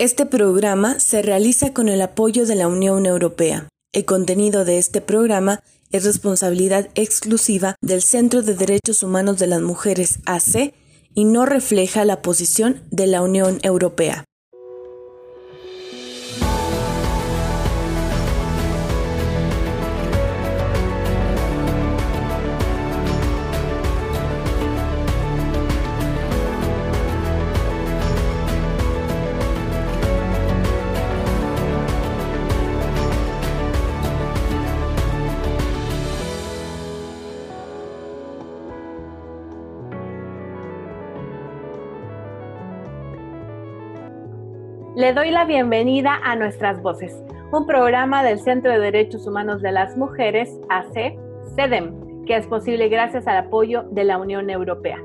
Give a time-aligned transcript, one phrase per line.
[0.00, 3.68] Este programa se realiza con el apoyo de la Unión Europea.
[3.92, 9.60] El contenido de este programa es responsabilidad exclusiva del Centro de Derechos Humanos de las
[9.60, 10.72] Mujeres AC
[11.14, 14.24] y no refleja la posición de la Unión Europea.
[45.00, 49.72] Le doy la bienvenida a Nuestras Voces, un programa del Centro de Derechos Humanos de
[49.72, 51.16] las Mujeres, AC,
[51.54, 54.98] CEDEM, que es posible gracias al apoyo de la Unión Europea.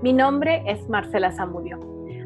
[0.00, 1.78] Mi nombre es Marcela Zamudio.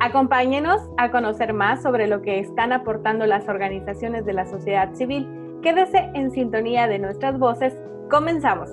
[0.00, 5.28] Acompáñenos a conocer más sobre lo que están aportando las organizaciones de la sociedad civil.
[5.62, 7.72] Quédese en sintonía de nuestras voces.
[8.10, 8.68] Comenzamos.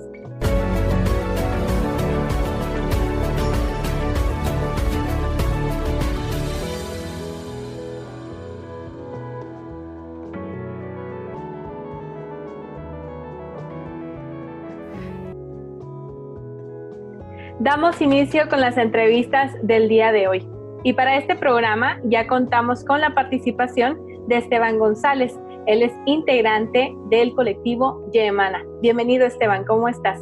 [17.64, 20.44] Damos inicio con las entrevistas del día de hoy.
[20.82, 23.96] Y para este programa ya contamos con la participación
[24.26, 25.38] de Esteban González.
[25.68, 28.64] Él es integrante del colectivo Yemana.
[28.80, 30.20] Bienvenido Esteban, ¿cómo estás?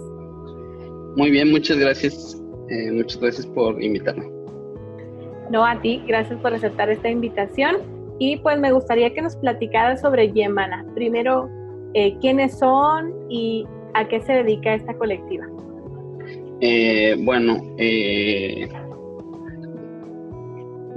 [1.17, 2.39] Muy bien, muchas gracias.
[2.69, 4.31] Eh, muchas gracias por invitarme.
[5.51, 7.77] No, a ti, gracias por aceptar esta invitación.
[8.19, 10.85] Y pues me gustaría que nos platicaras sobre Yemana.
[10.95, 11.49] Primero,
[11.95, 13.65] eh, quiénes son y
[13.95, 15.47] a qué se dedica esta colectiva.
[16.63, 18.69] Eh, bueno, eh,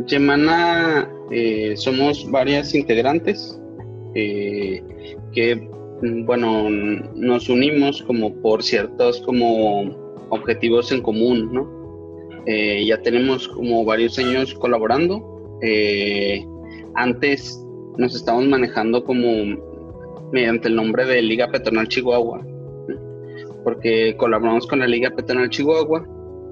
[0.08, 3.58] Yemana eh, somos varias integrantes
[4.14, 4.84] eh,
[5.32, 5.70] que,
[6.26, 9.84] bueno, nos unimos como por ciertos como
[10.30, 11.84] objetivos en común, ¿no?
[12.46, 15.24] ya tenemos como varios años colaborando.
[16.96, 17.66] antes
[17.98, 19.30] nos estábamos manejando como
[20.34, 22.46] mediante el nombre de Liga Petronal Chihuahua
[23.64, 26.08] porque colaboramos con la Liga Peatonal Chihuahua.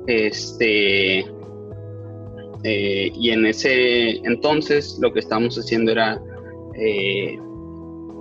[0.08, 1.20] Este,
[2.64, 6.22] eh, y en ese entonces lo que estábamos haciendo era
[6.76, 7.38] eh,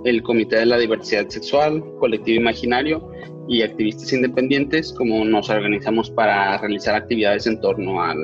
[0.05, 3.11] el Comité de la Diversidad Sexual, Colectivo Imaginario
[3.47, 8.17] y activistas independientes, como nos organizamos para realizar actividades en torno al,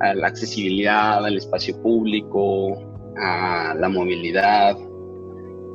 [0.00, 2.78] a la accesibilidad, al espacio público,
[3.16, 4.76] a la movilidad.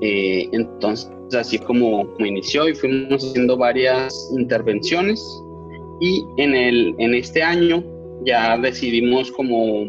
[0.02, 5.22] Eh, entonces, así como, inició y fuimos haciendo varias intervenciones
[6.00, 7.84] y en, el, en este año
[8.24, 9.86] ya decidimos como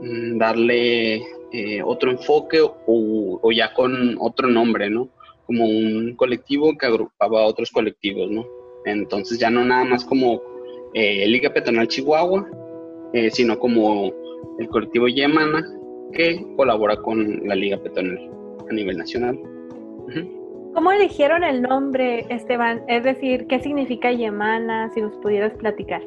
[0.00, 1.16] mm, darle
[1.52, 5.08] eh, otro enfoque o, ya con otro nombre, ¿no?
[5.46, 8.46] Como un colectivo que agrupaba a otros colectivos, ¿no?
[8.84, 10.40] Entonces ya no nada más como
[10.94, 12.48] eh, Liga Peatonal Chihuahua,
[13.32, 14.12] sino como
[14.60, 15.66] el colectivo Yemana
[16.12, 18.39] que colabora con la Liga Peatonal
[18.70, 19.38] a nivel nacional.
[20.74, 22.82] ¿Cómo eligieron el nombre, Esteban?
[22.88, 24.90] Es decir, ¿qué significa Yemana?
[24.94, 26.02] Si nos pudieras platicar.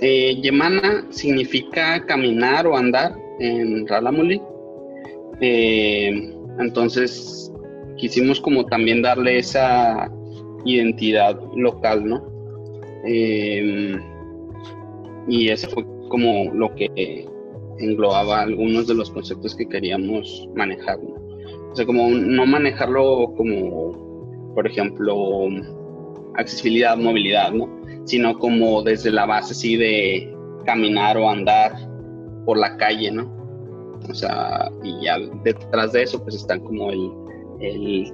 [0.00, 4.40] Eh, Yemana significa caminar o andar en Ralamuli.
[5.40, 7.52] Eh, entonces,
[7.96, 10.10] quisimos como también darle esa
[10.64, 12.24] identidad local, ¿no?
[13.04, 13.96] Eh,
[15.28, 17.26] y eso fue como lo que
[17.78, 21.11] englobaba algunos de los conceptos que queríamos manejar, ¿no?
[21.72, 25.48] O sea, como no manejarlo como, por ejemplo,
[26.36, 27.68] accesibilidad, movilidad, ¿no?
[28.04, 30.36] Sino como desde la base así de
[30.66, 31.72] caminar o andar
[32.44, 33.30] por la calle, ¿no?
[34.08, 37.10] O sea, y ya detrás de eso pues están como el,
[37.60, 38.12] el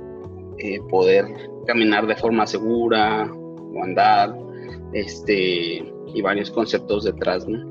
[0.59, 1.27] eh, poder
[1.67, 4.37] caminar de forma segura o andar,
[4.93, 5.85] este,
[6.15, 7.68] y varios conceptos detrás, ¿no?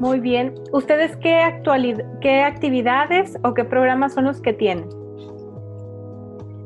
[0.00, 0.54] Muy bien.
[0.72, 1.40] ¿Ustedes qué,
[2.20, 4.88] qué actividades o qué programas son los que tienen?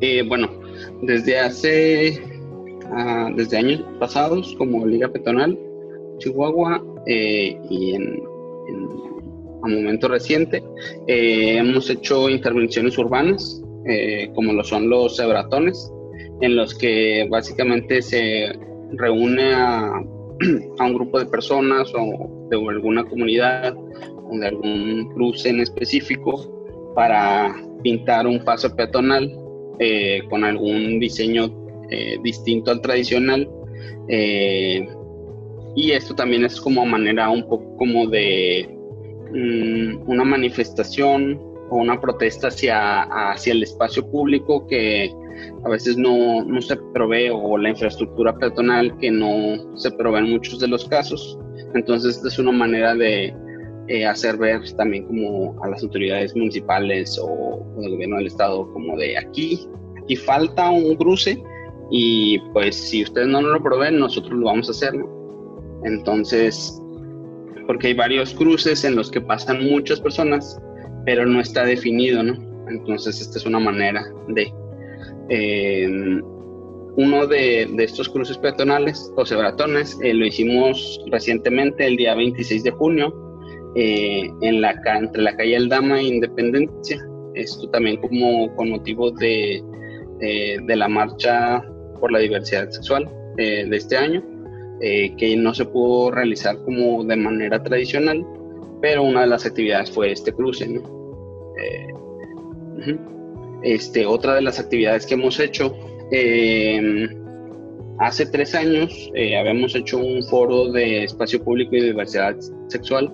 [0.01, 0.51] Eh, bueno,
[1.03, 2.21] desde hace,
[2.91, 5.59] ah, desde años pasados, como Liga Petonal
[6.19, 8.23] Chihuahua eh, y en,
[9.65, 10.63] a momento reciente,
[11.07, 13.63] eh, hemos hecho intervenciones urbanas,
[14.35, 15.91] como lo son los cebratones,
[16.41, 18.53] en los que básicamente se
[18.93, 20.03] reúne a,
[20.79, 26.93] a un grupo de personas o de alguna comunidad o de algún cruce en específico
[26.95, 29.31] para pintar un paso peatonal
[29.79, 31.51] eh, con algún diseño
[31.91, 33.49] eh, distinto al tradicional.
[34.09, 34.87] Eh,
[35.75, 38.69] y esto también es como manera un poco como de
[39.33, 41.41] mm, una manifestación
[41.71, 43.03] o una protesta hacia,
[43.33, 45.11] hacia el espacio público que
[45.65, 50.31] a veces no, no, se provee o la infraestructura peatonal que no se provee en
[50.31, 51.39] muchos de los casos.
[51.75, 53.35] Entonces, esta es una manera de
[53.89, 58.97] eh, hacer ver también como a las autoridades municipales o, del gobierno del estado como
[58.97, 59.67] de aquí,
[60.03, 61.43] aquí falta un cruce
[61.91, 64.95] y pues si ustedes no lo proveen, nosotros lo vamos a hacer.
[65.85, 66.81] Entonces,
[67.67, 70.61] porque hay varios cruces en los que pasan muchas personas,
[71.05, 72.35] pero no está definido, ¿no?
[72.69, 74.51] Entonces, esta es una manera de
[76.97, 82.71] uno de, estos cruces peatonales o cebratones eh, lo hicimos recientemente el día 26 de
[82.71, 83.15] junio
[83.77, 87.03] eh, en la, entre la calle Aldama e Independencia.
[87.35, 89.63] Esto también como con motivo de,
[90.21, 91.65] de la marcha
[91.99, 94.23] por la diversidad sexual eh, de este año,
[94.81, 98.27] que no se pudo realizar como de manera tradicional,
[98.83, 100.69] pero una de las actividades fue este cruce.
[100.69, 100.83] ¿no?
[103.63, 105.73] Este, otra de las actividades que hemos hecho,
[106.13, 107.09] em,
[107.99, 112.37] hace tres años eh, habíamos hecho un foro de espacio público y diversidad
[112.69, 113.13] sexual,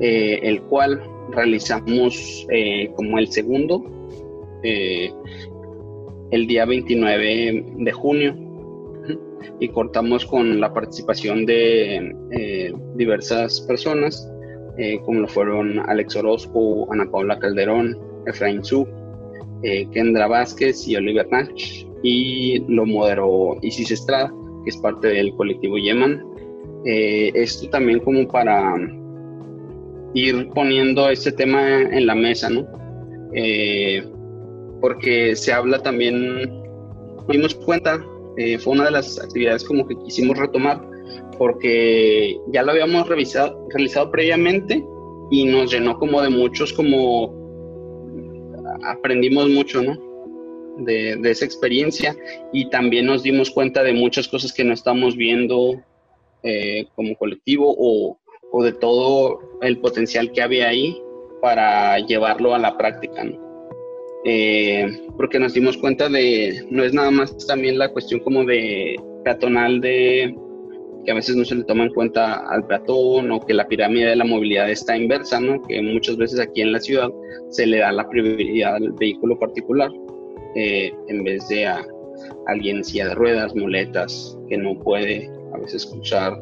[0.00, 1.02] eh, el cual
[1.32, 3.84] realizamos eh, como el segundo,
[4.62, 8.36] el día 29 de junio,
[9.60, 14.28] y cortamos con la participación de diversas personas,
[15.04, 17.96] como lo fueron Alex Orozco, Ana Paula Calderón,
[18.26, 18.60] Efraín
[19.62, 21.48] eh, Kendra Vázquez y Oliver Nach,
[22.02, 24.32] y lo moderó Isis Estrada,
[24.64, 26.24] que es parte del colectivo Yeman.
[26.84, 28.74] Eh, esto también como para
[30.14, 32.66] ir poniendo este tema en la mesa, ¿no?
[33.34, 34.04] Eh,
[34.80, 36.50] porque se habla también,
[37.28, 38.04] dimos cuenta,
[38.60, 40.80] fue una de las actividades como que quisimos retomar,
[41.38, 44.84] porque ya lo habíamos revisado, realizado previamente
[45.30, 47.34] y nos llenó como de muchos como
[48.84, 50.05] aprendimos mucho, ¿no?
[50.78, 52.14] De, esa experiencia
[52.52, 55.82] y también nos dimos cuenta de muchas cosas que no estamos viendo
[56.42, 58.18] eh, como colectivo o,
[58.62, 60.96] de todo el potencial que había ahí
[61.42, 63.24] para llevarlo a la práctica.
[64.24, 64.86] Eh,
[65.16, 69.80] porque nos dimos cuenta de, no es nada más también la cuestión como de peatonal
[69.80, 70.34] de
[71.04, 74.10] que a veces no se le toma en cuenta al peatón o que la pirámide
[74.10, 75.62] de la movilidad está inversa, ¿no?
[75.62, 77.08] que muchas veces aquí en la ciudad
[77.50, 79.90] se le da la prioridad al vehículo particular
[80.56, 81.84] eh, en vez de a
[82.46, 86.40] alguien en silla de ruedas, muletas, que no puede a veces cruzar,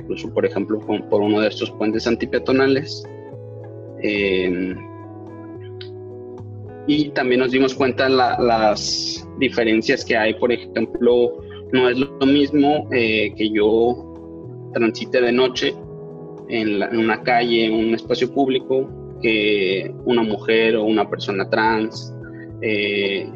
[0.00, 0.80] incluso por ejemplo
[1.10, 3.04] por uno de estos puentes antipeatonales.
[4.02, 4.74] Eh,
[6.86, 11.40] y también nos dimos cuenta la, las diferencias que hay, por ejemplo,
[11.72, 15.74] no es lo mismo eh, que yo transite de noche
[16.48, 18.88] en, una calle, en un espacio público,
[19.22, 22.12] que una mujer o una persona trans
[22.62, 23.30] eh,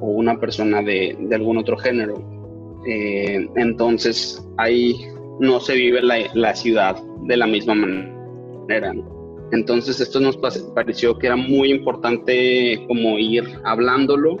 [0.00, 2.22] o una persona de, algún otro género.
[2.86, 4.96] Eh, entonces ahí
[5.38, 8.92] no se vive la, ciudad de la misma manera.
[9.52, 14.38] Entonces esto nos pareció que era muy importante como ir hablándolo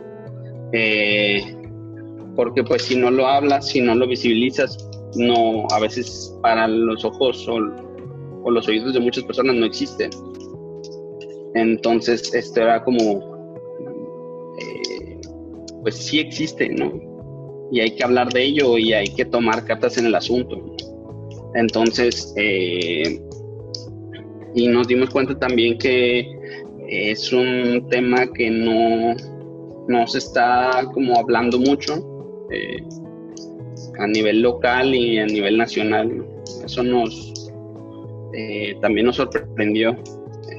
[2.36, 7.04] porque pues si no lo hablas, si no lo visibilizas, no, a veces para los
[7.04, 7.60] ojos o,
[8.50, 10.10] los oídos de muchas personas no existen.
[11.54, 13.29] Entonces, esto era como, eh,
[15.82, 16.92] pues sí existe, ¿no?
[17.72, 20.76] Y hay que hablar de ello y hay que tomar cartas en el asunto.
[21.54, 23.20] Entonces, eh,
[24.54, 26.26] y nos dimos cuenta también que
[26.88, 29.14] es un tema que no,
[29.88, 32.82] no se está como hablando mucho eh,
[33.98, 36.26] a nivel local y a nivel nacional.
[36.64, 37.32] Eso nos
[38.34, 39.96] eh, también nos sorprendió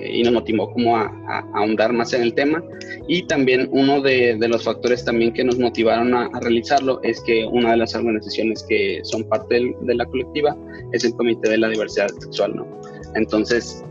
[0.06, 1.08] y nos motivó como a,
[1.54, 2.64] ahondar más en el tema.
[3.08, 7.72] Y también uno de, los factores también que nos motivaron a, realizarlo es que una
[7.72, 10.56] de las organizaciones que son parte de la colectiva
[10.92, 12.68] es el Comité de la Diversidad Sexual, ¿no?
[13.16, 13.84] Entonces,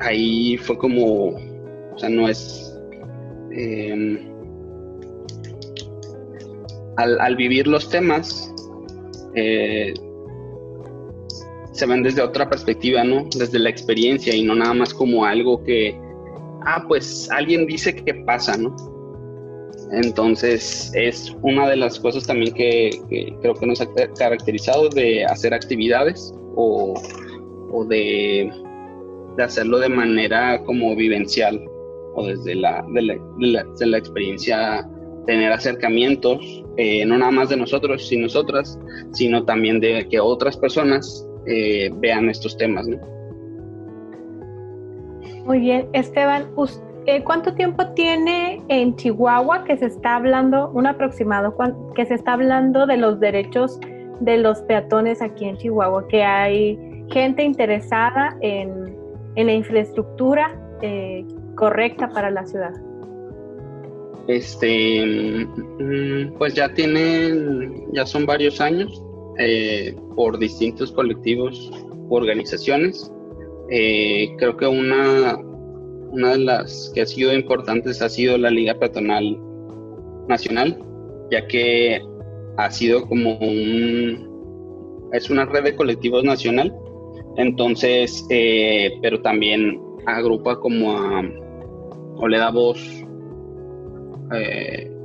[0.00, 2.72] ahí fue como, o sea, no es...
[3.52, 4.36] Em,
[6.96, 8.52] al, vivir los temas,
[9.34, 9.92] eh,
[11.76, 13.28] se ven desde otra perspectiva, ¿no?
[13.36, 15.98] Desde la experiencia y no nada más como algo que,
[16.64, 18.74] ah, pues alguien dice que pasa, ¿no?
[19.92, 22.90] Entonces es una de las cosas también que,
[23.40, 23.86] creo que nos ha
[24.18, 26.94] caracterizado de hacer actividades o,
[27.88, 28.50] de,
[29.38, 31.62] hacerlo de manera como vivencial
[32.14, 33.02] o desde la, de
[33.86, 34.88] la, experiencia
[35.26, 38.78] tener acercamientos, eh, no nada más de nosotros y nosotras,
[39.12, 42.86] sino también de que otras personas eh, vean estos temas.
[45.44, 46.46] Muy bien, Esteban,
[47.06, 51.56] eh, ¿cuánto tiempo tiene en Chihuahua que se está hablando, un aproximado,
[51.94, 53.78] que se está hablando de los derechos
[54.20, 56.08] de los peatones aquí en Chihuahua?
[56.08, 56.76] Que hay
[57.12, 58.96] gente interesada en,
[59.36, 61.24] la infraestructura eh,
[61.54, 62.72] correcta para la ciudad.
[64.26, 65.46] Este,
[65.78, 69.05] mm, pues ya tienen, ya son varios años
[69.38, 71.70] eh, por distintos colectivos
[72.08, 73.12] u organizaciones.
[73.70, 75.36] Eh, creo que una,
[76.10, 79.38] una de las que ha sido importantes ha sido la Liga Peatonal
[80.28, 80.78] Nacional,
[81.30, 82.00] ya que
[82.56, 85.08] ha sido como un...
[85.12, 86.74] es una red de colectivos nacional,
[87.36, 91.22] entonces, eh, pero también agrupa como a...
[92.16, 92.78] o le da voz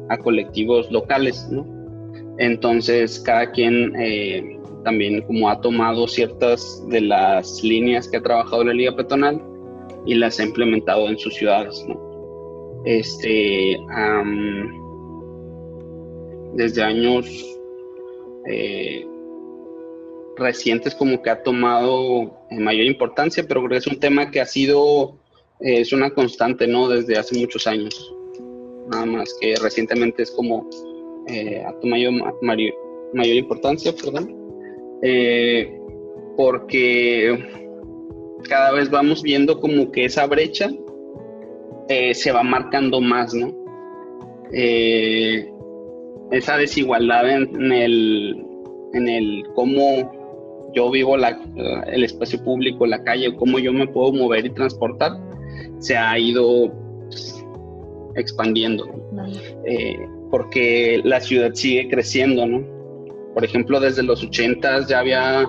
[0.09, 1.80] a colectivos locales, ¿no?
[2.37, 8.63] Entonces, cada quien eh, también como ha tomado ciertas de las líneas que ha trabajado
[8.63, 9.41] la Liga Peatonal
[10.05, 11.85] y las ha implementado en sus ciudades,
[12.85, 13.77] Este,
[16.55, 17.27] desde años
[18.47, 19.05] eh,
[20.37, 24.45] recientes como que ha tomado mayor importancia, pero creo que es un tema que ha
[24.45, 25.15] sido,
[25.59, 26.89] eh, es una constante, ¿no?
[26.89, 28.13] Desde hace muchos años.
[28.89, 30.67] Nada más que recientemente es como
[31.27, 34.35] eh, a tu mayor, mayor, importancia, perdón,
[35.01, 35.79] eh,
[36.35, 37.37] porque
[38.49, 40.69] cada vez vamos viendo como que esa brecha
[41.89, 43.59] eh, se va marcando más, ¿no?
[46.31, 48.45] esa desigualdad en, el,
[48.93, 50.11] en el cómo
[50.73, 51.39] yo vivo la,
[51.87, 55.13] el espacio público, la calle, cómo yo me puedo mover y transportar,
[55.79, 56.69] se ha ido
[57.07, 57.45] pues,
[58.15, 58.85] expandiendo
[60.31, 62.65] porque la ciudad sigue creciendo, ¿no?
[63.33, 65.47] Por ejemplo, desde los 80 ya había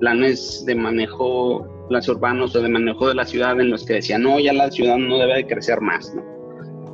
[0.00, 4.22] planes de manejo, planes urbanos o de manejo de la ciudad en los que decían,
[4.22, 6.24] no, ya la ciudad no debe de crecer más, ¿no?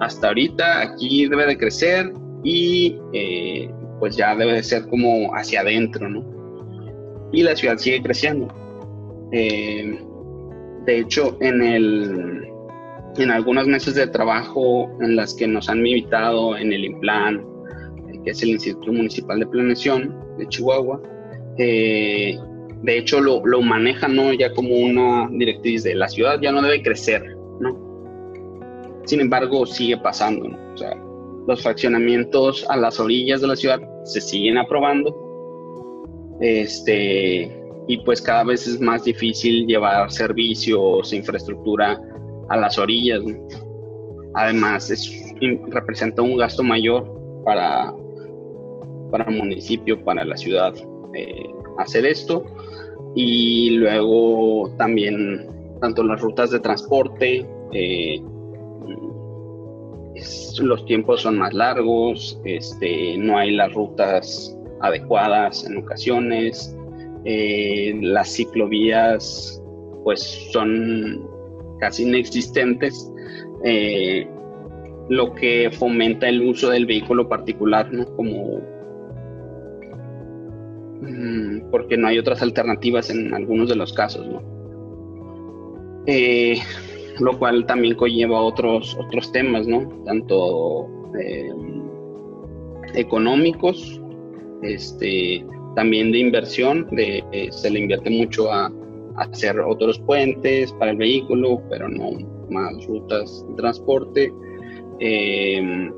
[0.01, 5.61] Hasta ahorita aquí debe de crecer y eh, pues ya debe de ser como hacia
[5.61, 6.25] adentro, ¿no?
[7.33, 8.49] Y la ciudad sigue creciendo.
[9.33, 9.99] Eh,
[10.85, 12.34] de hecho, en el
[13.23, 17.45] en algunas meses de trabajo en las que nos han invitado en el IMPLAN,
[18.25, 21.01] que es el Instituto Municipal de Planeación de Chihuahua,
[21.59, 22.39] eh,
[22.83, 24.33] de hecho lo, lo, manejan ¿no?
[24.33, 27.25] ya como una directriz de la ciudad ya no debe crecer,
[27.61, 27.85] ¿no?
[29.05, 30.95] Sin embargo, sigue pasando, O sea,
[31.47, 35.15] los fraccionamientos a las orillas de la ciudad se siguen aprobando,
[36.41, 42.01] este, y pues cada vez es más difícil llevar servicios, infraestructura
[42.49, 43.23] a las orillas.
[44.35, 45.35] Además, es,
[45.69, 47.11] representa un gasto mayor
[47.45, 47.93] para,
[49.11, 50.75] para el municipio, para la ciudad,
[51.15, 52.45] eh, hacer esto.
[53.15, 55.47] Y luego también,
[55.81, 58.21] tanto las rutas de transporte, eh,
[60.61, 66.77] los tiempos son más largos, este, no hay las rutas adecuadas en ocasiones,
[67.25, 69.61] eh, las ciclovías
[70.05, 70.21] pues
[70.53, 71.27] son
[71.79, 73.11] casi inexistentes,
[73.65, 74.27] eh,
[75.09, 78.07] lo que fomenta el uso del vehículo particular, ¿no?
[78.17, 78.61] Como
[81.01, 84.43] mm, porque no hay otras alternativas en algunos de los casos, ¿no?
[86.07, 86.57] Eh,
[87.21, 89.89] lo cual también conlleva otros, otros temas, ¿no?
[90.05, 90.89] Tanto
[91.19, 91.53] eh,
[92.95, 94.01] económicos,
[94.63, 95.45] este,
[95.77, 98.71] también de inversión, de, se le invierte mucho a,
[99.17, 102.13] hacer otros puentes para el vehículo, pero no,
[102.51, 104.33] más rutas de transporte.
[105.01, 105.93] Em,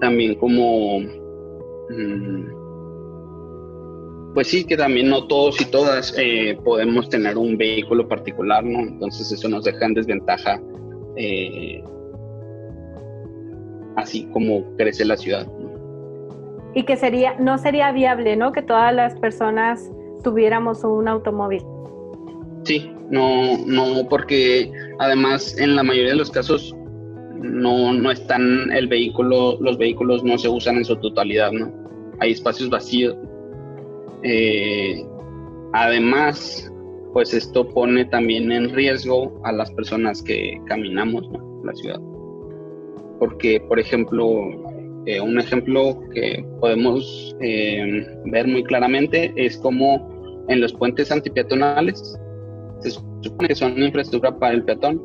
[0.00, 1.00] también como,
[1.90, 2.58] mm,
[4.34, 8.80] pues sí, que también no todos y todas eh, podemos tener un vehículo particular, ¿no?
[8.80, 10.60] Entonces eso nos deja en desventaja
[11.16, 11.82] eh,
[13.96, 15.46] así como crece la ciudad.
[16.74, 18.52] Y que sería, no sería viable, ¿no?
[18.52, 19.90] Que todas las personas
[20.22, 21.62] tuviéramos un automóvil.
[22.68, 26.76] Sí, no, no, porque además en la mayoría de los casos
[27.40, 31.72] no, no están el vehículo, los vehículos no se usan en su totalidad, ¿no?
[32.20, 33.16] Hay espacios vacíos.
[34.22, 35.02] Eh,
[35.72, 36.70] además,
[37.14, 42.00] pues esto pone también en riesgo a las personas que caminamos en la ciudad.
[43.18, 44.42] Porque, por ejemplo,
[45.06, 52.18] eh, un ejemplo que podemos eh, ver muy claramente es como en los puentes antipeatonales
[52.80, 55.00] se supone que son infraestructura para el peatón,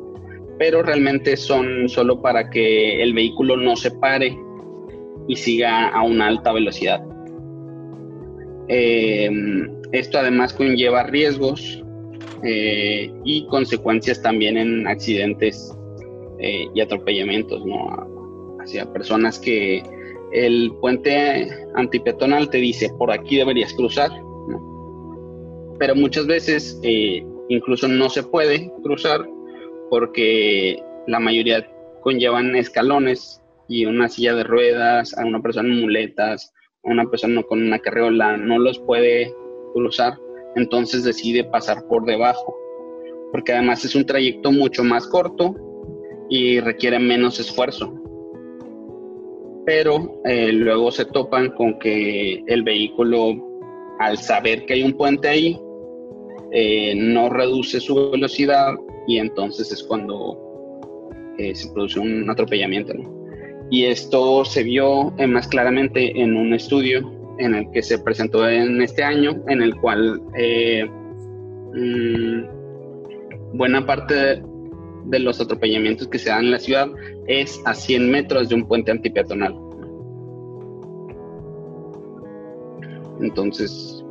[0.58, 4.36] pero realmente son solo para que el vehículo no se pare
[5.26, 7.04] y siga a una alta velocidad.
[8.68, 9.30] Eh,
[9.92, 11.82] esto además conlleva riesgos
[12.42, 15.74] eh, y consecuencias también en accidentes
[16.38, 18.58] eh, y atropellamientos, ¿no?
[18.60, 19.82] Hacia personas que
[20.32, 24.10] el puente antipeatonal te dice por aquí deberías cruzar,
[25.78, 29.26] pero muchas veces eh, incluso no se puede cruzar
[29.90, 31.68] porque la mayoría
[32.02, 36.52] conllevan escalones y una silla de ruedas, a una persona en muletas,
[36.84, 39.32] a una persona con una carriola no los puede
[39.72, 40.14] cruzar
[40.56, 42.56] entonces decide pasar por debajo,
[43.32, 45.54] porque además es un trayecto mucho más corto
[46.30, 47.92] y requiere menos esfuerzo.
[49.66, 53.34] Pero eh, luego se topan con que el vehículo,
[53.98, 55.58] al saber que hay un puente ahí,
[56.54, 58.74] eh, no reduce su velocidad
[59.06, 60.38] y entonces es cuando
[61.38, 62.94] eh, se produce un atropellamiento.
[63.70, 68.80] Y esto se vio más claramente en un estudio en el que se presentó en
[68.82, 70.86] este año, en el cual eh,
[71.74, 74.42] mm, buena parte
[75.06, 76.88] de, los atropellamientos que se dan en la ciudad
[77.26, 79.54] es a 100 metros de un puente antipeatonal.
[83.20, 84.03] Entonces,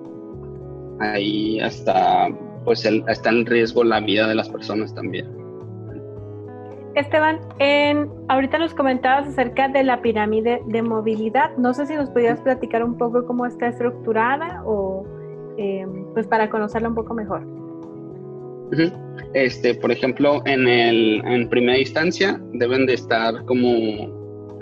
[1.12, 2.30] ahí hasta,
[2.66, 5.44] pues está en riesgo la vida de las personas también.
[6.96, 11.56] Esteban, en, ahorita nos comentabas acerca de la pirámide de movilidad.
[11.58, 15.04] No sé si nos podías platicar un poco cómo está estructurada o
[15.58, 17.48] em, pues para conocerla un poco mejor.
[19.34, 23.70] Este, por ejemplo, en, el, en primera instancia deben de estar, como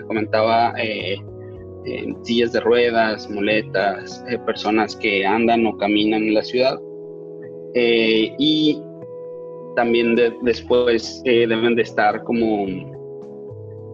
[0.06, 1.16] comentaba, eh,
[2.22, 6.80] sillas de ruedas, muletas, eh, personas que andan o caminan en la ciudad.
[7.74, 8.80] Eh, y
[9.76, 12.66] también después eh, deben de estar como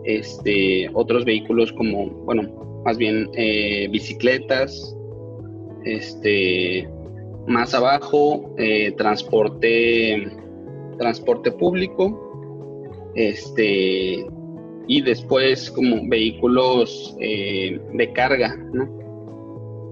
[0.05, 2.43] este, otros vehículos como, bueno,
[2.85, 3.31] más bien
[3.91, 4.97] bicicletas,
[5.85, 6.89] este,
[7.47, 8.55] más abajo
[8.97, 10.29] transporte,
[10.99, 14.27] transporte público, este,
[14.89, 18.57] y después como vehículos de carga,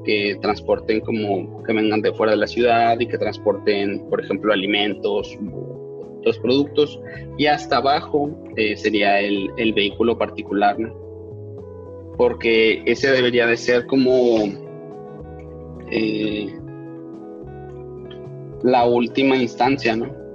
[0.06, 4.52] que transporten como que vengan de fuera de la ciudad y que transporten, por ejemplo,
[4.52, 5.36] alimentos,
[6.24, 7.00] los productos.
[7.36, 10.76] Y hasta abajo eh, sería el, vehículo particular,
[12.16, 14.44] Porque ese debería de ser como
[15.90, 16.54] eh,
[18.62, 20.25] la última instancia, ¿no?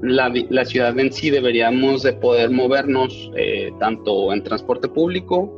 [0.00, 5.52] La, ciudad en sí deberíamos de poder movernos eh, tanto en transporte público,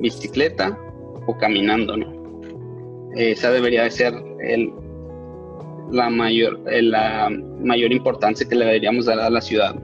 [0.00, 0.76] bicicleta
[1.26, 2.16] o caminando, ¿no?
[3.14, 4.14] Esa debería de ser
[5.90, 9.76] la mayor, eh, la mayor importancia que le deberíamos dar a la ciudad.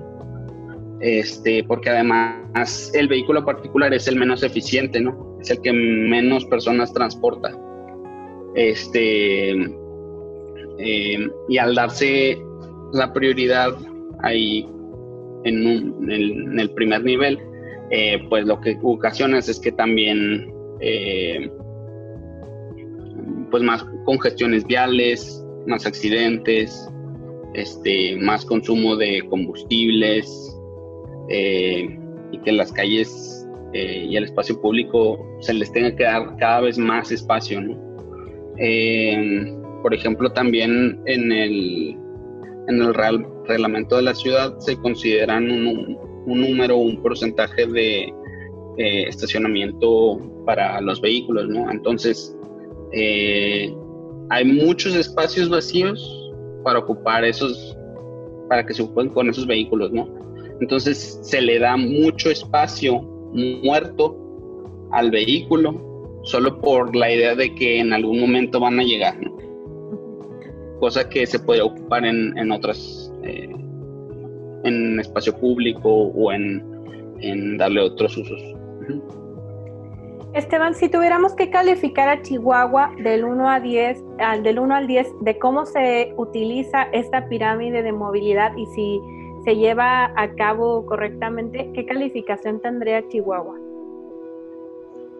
[1.00, 5.38] Este, porque además el vehículo particular es el menos eficiente, ¿no?
[5.40, 7.56] Es el que menos personas transporta.
[8.54, 9.50] Este,
[10.78, 12.40] eh, y al darse
[12.92, 13.74] la prioridad
[14.22, 14.66] ahí
[15.44, 17.38] en, el primer nivel,
[17.90, 20.50] eh, pues lo que ocasiona es que también
[23.50, 26.88] pues más congestiones viales, más accidentes,
[27.54, 30.56] este, más consumo de combustibles
[31.28, 31.98] eh,
[32.32, 36.62] y que las calles eh, y el espacio público se les tenga que dar cada
[36.62, 37.60] vez más espacio.
[38.58, 41.96] Eh, por ejemplo, también en el,
[42.68, 48.12] en el real, reglamento de la ciudad se consideran un, número, un porcentaje de
[48.76, 51.70] estacionamiento para los vehículos, ¿no?
[51.70, 52.36] Entonces,
[52.92, 56.32] hay muchos espacios vacíos
[56.64, 57.76] para ocupar esos
[58.48, 60.08] para que se ocupen con esos vehículos, ¿no?
[60.60, 63.00] Entonces se le da mucho espacio
[63.32, 64.16] muerto
[64.92, 69.41] al vehículo solo por la idea de que en algún momento van a llegar, ¿no?
[70.82, 73.54] Cosa que se puede ocupar en, en otras, eh,
[74.64, 76.60] en espacio público o en,
[77.20, 78.42] en darle otros usos.
[80.34, 84.88] Esteban, si tuviéramos que calificar a Chihuahua del 1 a 10, al del 1 al
[84.88, 89.00] 10 de cómo se utiliza esta pirámide de movilidad y si
[89.44, 93.56] se lleva a cabo correctamente, ¿qué calificación tendría Chihuahua?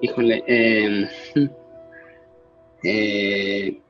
[0.00, 1.06] Híjole, em,
[2.82, 3.80] eh,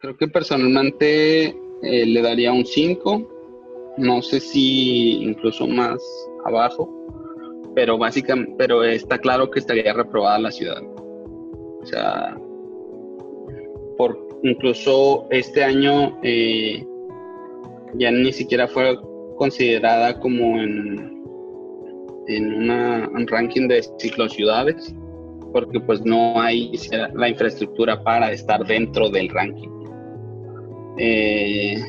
[0.00, 1.48] creo que personalmente
[1.82, 6.00] eh, le daría un 5, no sé si incluso más
[6.44, 7.00] abajo
[7.74, 10.82] pero básicamente, pero está claro que estaría reprobada la ciudad.
[11.82, 12.36] O sea,
[13.96, 16.84] por incluso este año eh,
[17.94, 18.98] ya ni siquiera fue
[19.36, 21.24] considerada como en,
[22.28, 24.94] en una, un ranking de ciclociudades,
[25.52, 26.72] porque pues no hay
[27.14, 29.79] la infraestructura para estar dentro del ranking.
[31.02, 31.82] Eh,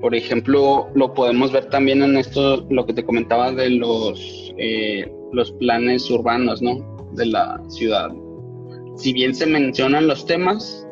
[0.00, 5.10] por ejemplo, lo podemos ver también en esto, lo que te comentaba de los, eh,
[5.32, 6.96] los planes urbanos, ¿no?
[7.14, 8.10] De la ciudad.
[8.96, 10.86] Si bien se mencionan los temas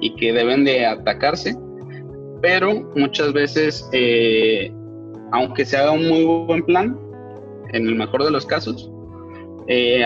[0.00, 1.56] y que deben de atacarse,
[2.40, 4.72] pero muchas veces, eh,
[5.32, 6.96] aunque se haga un muy buen plan,
[7.72, 8.88] en el mejor de los casos,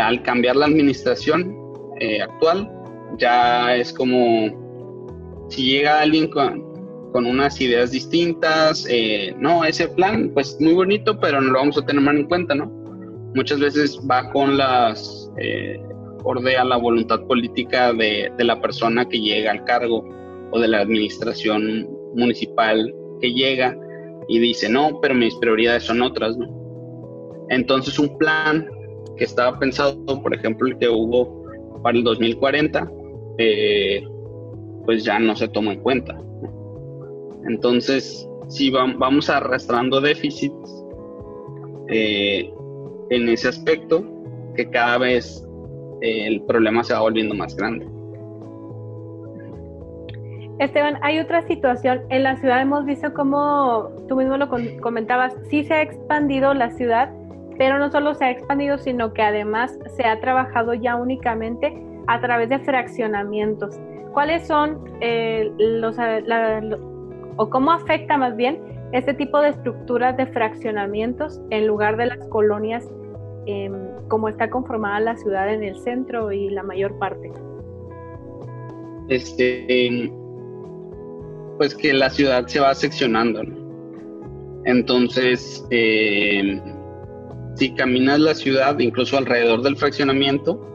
[0.00, 1.54] al cambiar la administración
[2.22, 2.79] actual,
[3.18, 6.70] ya es como si llega alguien con,
[7.12, 8.87] con unas ideas distintas.
[8.88, 12.27] Eh, no, ese plan, pues muy bonito, pero no lo vamos a tener más en
[12.27, 12.66] cuenta, ¿no?
[13.35, 15.81] Muchas veces va con las, eh,
[16.59, 20.05] a la voluntad política de, de, la persona que llega al cargo
[20.51, 23.77] o de la administración municipal que llega
[24.29, 26.49] y dice, no, pero mis prioridades son otras, ¿no?
[27.51, 28.68] Entonces un plan
[29.16, 31.44] que estaba pensado, por ejemplo, el que hubo
[31.83, 32.90] para el 2040,
[33.38, 34.02] eh,
[34.84, 36.18] pues ya no se toma en cuenta.
[37.48, 40.84] Entonces, si vamos arrastrando déficits
[41.88, 42.52] eh,
[43.10, 44.04] en ese aspecto,
[44.56, 45.46] que cada vez
[46.00, 47.86] eh, el problema se va volviendo más grande.
[50.58, 52.02] Esteban, hay otra situación.
[52.10, 54.48] En la ciudad hemos visto como tú mismo lo
[54.80, 57.10] comentabas, sí se ha expandido la ciudad,
[57.56, 61.72] pero no solo se ha expandido, sino que además se ha trabajado ya únicamente
[62.06, 63.78] a través de fraccionamientos.
[64.12, 65.96] ¿Cuáles son eh, los,
[67.36, 68.58] o cómo afecta más bien
[68.92, 72.88] este tipo de estructuras de fraccionamientos en lugar de las colonias
[73.46, 73.72] em,
[74.08, 77.30] como está conformada la ciudad en el centro y la mayor parte?
[79.08, 80.10] Este,
[81.56, 83.42] pues que la ciudad se va seccionando.
[84.64, 86.60] Entonces, em,
[87.54, 90.69] si caminas la ciudad, incluso alrededor del fraccionamiento,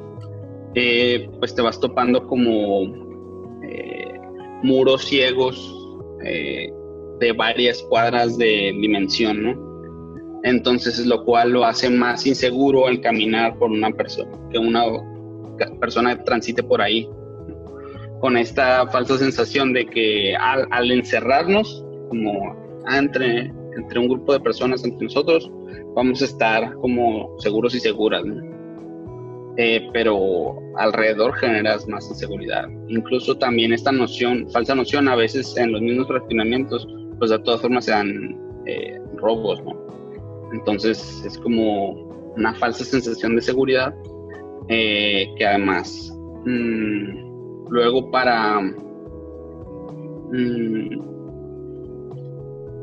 [0.75, 2.83] eh, pues te vas topando como
[3.63, 4.13] eh,
[4.61, 5.73] muros ciegos
[6.23, 6.69] eh,
[7.19, 9.65] de varias cuadras de dimensión, ¿no?
[10.43, 14.83] Entonces, lo cual lo hace más inseguro el caminar por una persona, que una
[15.79, 17.09] persona transite por ahí,
[18.19, 22.55] con esta falsa sensación de que al, encerrarnos, como
[22.91, 25.49] entre, entre un grupo de personas, entre nosotros,
[25.95, 28.54] vamos a estar como seguros y seguras, ¿no?
[29.57, 32.67] Eh, pero alrededor generas más inseguridad.
[32.89, 36.85] Incluso también esta noción, falsa noción, a veces en los mismos fraccionamientos,
[37.17, 39.73] pues de todas formas se dan eh, robos, ¿no?
[40.51, 43.95] Entonces es como una falsa sensación de seguridad
[44.67, 46.13] eh, que además
[46.45, 48.59] mm, luego para
[50.31, 50.99] mm,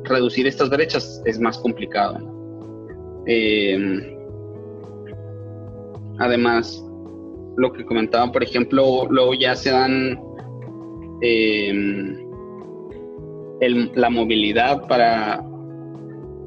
[0.04, 2.18] reducir estas brechas es más complicado.
[2.18, 2.32] ¿no?
[6.22, 6.85] Además,
[7.56, 10.18] lo que comentaba, por ejemplo, luego ya se dan
[11.20, 12.16] em,
[13.94, 15.44] la movilidad para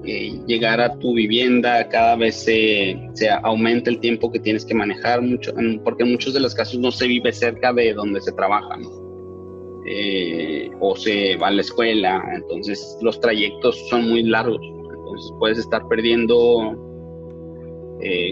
[0.05, 2.97] eh, llegar a tu vivienda, cada vez se,
[3.43, 6.91] aumenta el tiempo que tienes que manejar, mucho, porque en muchos de los casos no
[6.91, 8.77] se vive cerca de donde se trabaja,
[9.87, 15.59] eh, o se va a la escuela, entonces los trayectos son muy largos, entonces puedes
[15.59, 16.84] estar perdiendo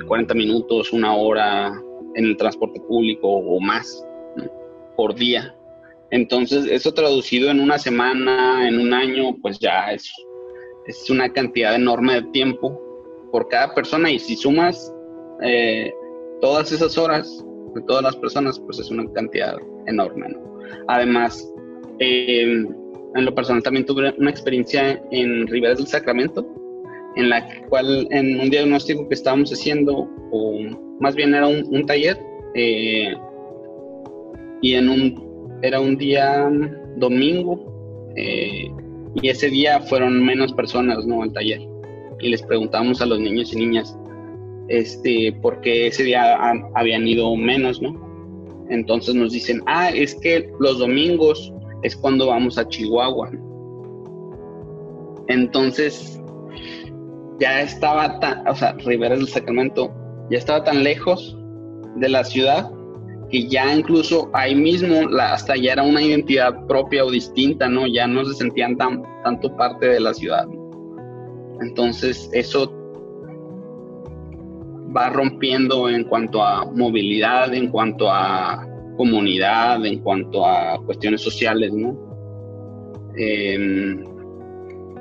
[0.08, 1.74] 40 eh, minutos, una hora
[2.16, 4.06] en el transporte público o más
[4.96, 5.56] por día.
[6.12, 10.12] Entonces, eso traducido en una semana, en un año, pues ya es,
[10.86, 12.80] es una cantidad enorme de tiempo
[13.32, 14.94] por cada persona y si sumas
[15.42, 15.92] eh,
[16.40, 20.38] todas esas horas de todas las personas, pues es una cantidad enorme.
[20.88, 21.52] Además,
[22.00, 22.64] eh,
[23.16, 26.46] en lo personal también tuve una experiencia en Riberas del Sacramento,
[27.16, 30.60] en la cual en un diagnóstico que estábamos haciendo, o
[31.00, 32.18] más bien era un, taller,
[32.56, 33.14] eh,
[34.62, 36.50] y en un, era un día
[36.98, 38.70] domingo, eh,
[39.22, 41.22] y ese día fueron menos personas, ¿no?
[41.22, 41.62] Al taller.
[42.20, 43.98] Y les preguntamos a los niños y niñas,
[44.70, 46.38] este, por qué ese día
[46.74, 48.02] habían ido menos, ¿no?
[48.70, 53.32] Entonces nos dicen, ah, es que los domingos es cuando vamos a Chihuahua.
[55.28, 56.20] Entonces,
[57.40, 59.94] ya estaba tan, o sea, Rivera del Sacramento
[60.30, 61.38] ya estaba tan lejos
[61.96, 62.70] de la ciudad
[63.30, 67.88] que ya incluso ahí mismo la, hasta ya era una identidad propia o distinta, ¿no?
[67.88, 70.48] Ya no se sentían tan, tanto parte de la ciudad.
[71.62, 72.72] Entonces eso
[74.96, 78.68] va rompiendo en cuanto a movilidad, en cuanto a
[78.98, 81.98] comunidad, en cuanto a cuestiones sociales, ¿no?
[83.18, 84.04] Em,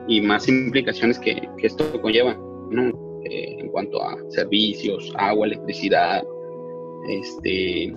[0.09, 2.35] y más implicaciones que, esto conlleva,
[2.71, 2.89] ¿no?
[3.25, 6.25] Eh, en cuanto a servicios, agua, electricidad,
[7.09, 7.95] este,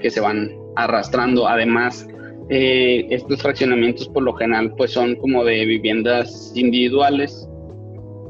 [0.00, 1.46] que se van arrastrando.
[1.46, 2.06] Además,
[2.48, 7.48] eh, estos fraccionamientos por lo general pues son como de viviendas individuales,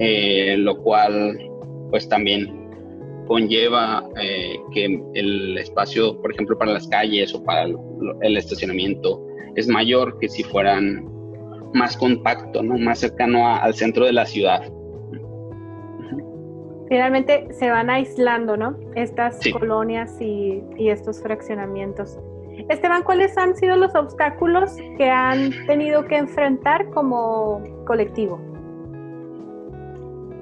[0.01, 1.39] eh, lo cual
[1.91, 2.55] pues también
[3.27, 4.09] conlleva
[4.73, 7.65] que el espacio, por ejemplo, para las calles o para
[8.23, 9.23] el, estacionamiento
[9.55, 11.18] es mayor que si fueran
[11.75, 12.79] más compacto, ¿no?
[12.79, 14.63] más cercano al centro de la ciudad.
[16.89, 18.79] Finalmente se van aislando, ¿no?
[18.95, 22.19] Estas colonias y, y estos fraccionamientos.
[22.69, 28.41] Esteban, ¿cuáles han sido los obstáculos que han tenido que enfrentar como colectivo?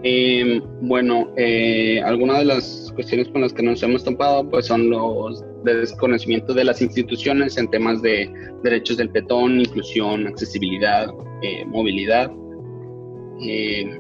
[0.03, 4.91] Eh, bueno, eh, algunas de las cuestiones con las que nos hemos topado pues son
[4.91, 8.29] los de desconocimiento de las instituciones en temas de
[8.65, 11.09] derechos del petón, inclusión, accesibilidad,
[11.43, 12.33] eh, movilidad.
[13.41, 13.97] Eh,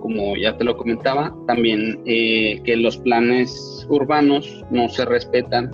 [0.00, 5.70] como ya te lo comentaba, también que los planes urbanos no se respetan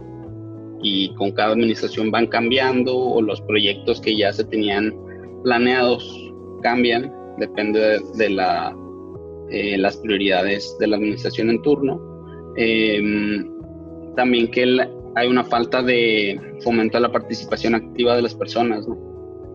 [0.82, 4.94] y con cada administración van cambiando o los proyectos que ya se tenían
[5.44, 6.30] planeados
[6.62, 8.76] cambian, depende de la
[9.50, 11.98] eh, las prioridades de la administración en turno.
[12.56, 13.46] Em,
[14.16, 14.64] también que
[15.14, 18.86] hay una falta de fomento a la participación activa de las personas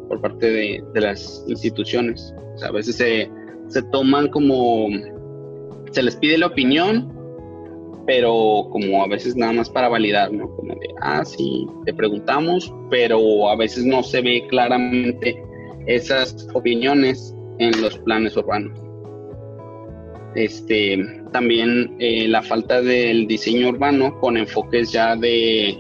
[0.08, 2.34] por parte de, las instituciones.
[2.64, 3.30] a veces se,
[3.68, 4.88] se toman como,
[5.92, 7.12] se les pide la opinión,
[8.06, 10.50] pero como a veces nada más para validar, ¿no?
[10.56, 15.42] Como de, ah, sí, te preguntamos, pero a veces no se ve claramente
[15.88, 18.83] esas opiniones en los planes urbanos.
[20.36, 20.98] Este,
[21.32, 25.78] también eh, la falta del diseño urbano con enfoques ya de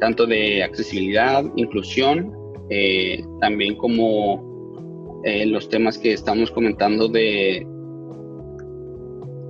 [0.00, 2.32] tanto de accesibilidad, inclusión,
[2.70, 7.66] eh, también como eh, los temas que estamos comentando de,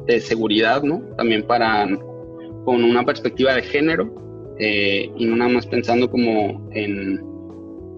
[0.07, 1.01] de seguridad, ¿no?
[1.17, 1.87] También para
[2.65, 4.15] con una perspectiva de género
[4.59, 7.21] y no nada más pensando como en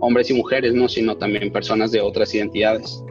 [0.01, 0.89] hombres y mujeres, ¿no?
[0.89, 3.05] Sino también personas de otras identidades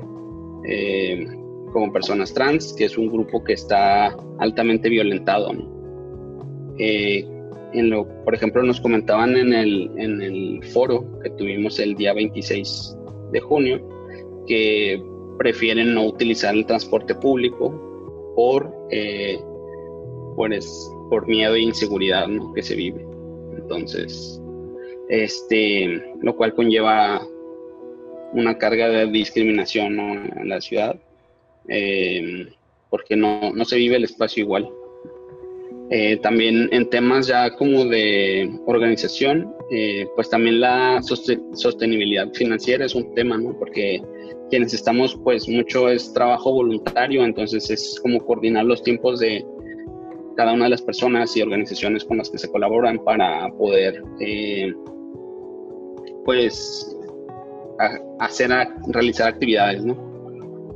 [1.76, 5.52] como personas trans, que es un grupo que está altamente violentado.
[6.80, 7.28] Eh,
[8.24, 12.96] por ejemplo, nos comentaban en el, en el foro que tuvimos el día 26
[13.34, 13.86] de junio
[14.48, 15.04] que
[15.38, 19.38] prefieren no utilizar el transporte público por, eh,
[20.38, 23.06] por miedo e inseguridad que se vive.
[23.58, 24.42] Entonces,
[25.10, 27.22] este, lo cual conlleva
[28.32, 30.98] una carga de discriminación en la ciudad
[31.68, 32.48] eh,
[32.90, 34.70] porque no, no, se vive el espacio igual.
[35.92, 42.96] Eh, también en temas ya como de organización, eh, pues también la sostenibilidad financiera es
[42.96, 43.58] un tema, ¿no?
[43.60, 44.02] Porque
[44.50, 49.46] quienes estamos, pues mucho es trabajo voluntario, entonces es como coordinar los tiempos de
[50.36, 54.04] cada una de las personas y organizaciones con las que se colaboran para poder,
[56.26, 56.96] pues,
[58.20, 58.52] hacer,
[58.88, 60.15] realizar actividades, ¿no?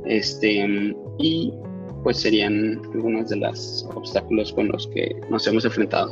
[0.04, 1.52] Este, y
[2.02, 6.10] pues serían algunos de los obstáculos con los que nos hemos enfrentado.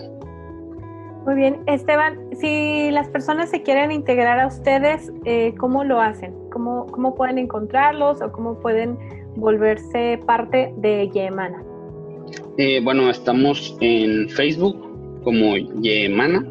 [1.25, 6.35] Muy bien, Esteban, si las personas se quieren integrar a ustedes, eh, ¿cómo lo hacen?
[6.51, 8.99] ¿Cómo, ¿Cómo pueden encontrarlos o cómo pueden
[9.37, 11.63] volverse parte de Yemana?
[12.57, 16.47] Eh, bueno, estamos en Facebook como Yemana,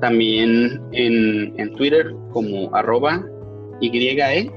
[0.00, 3.22] también en, en Twitter como arroba
[3.80, 4.50] YE,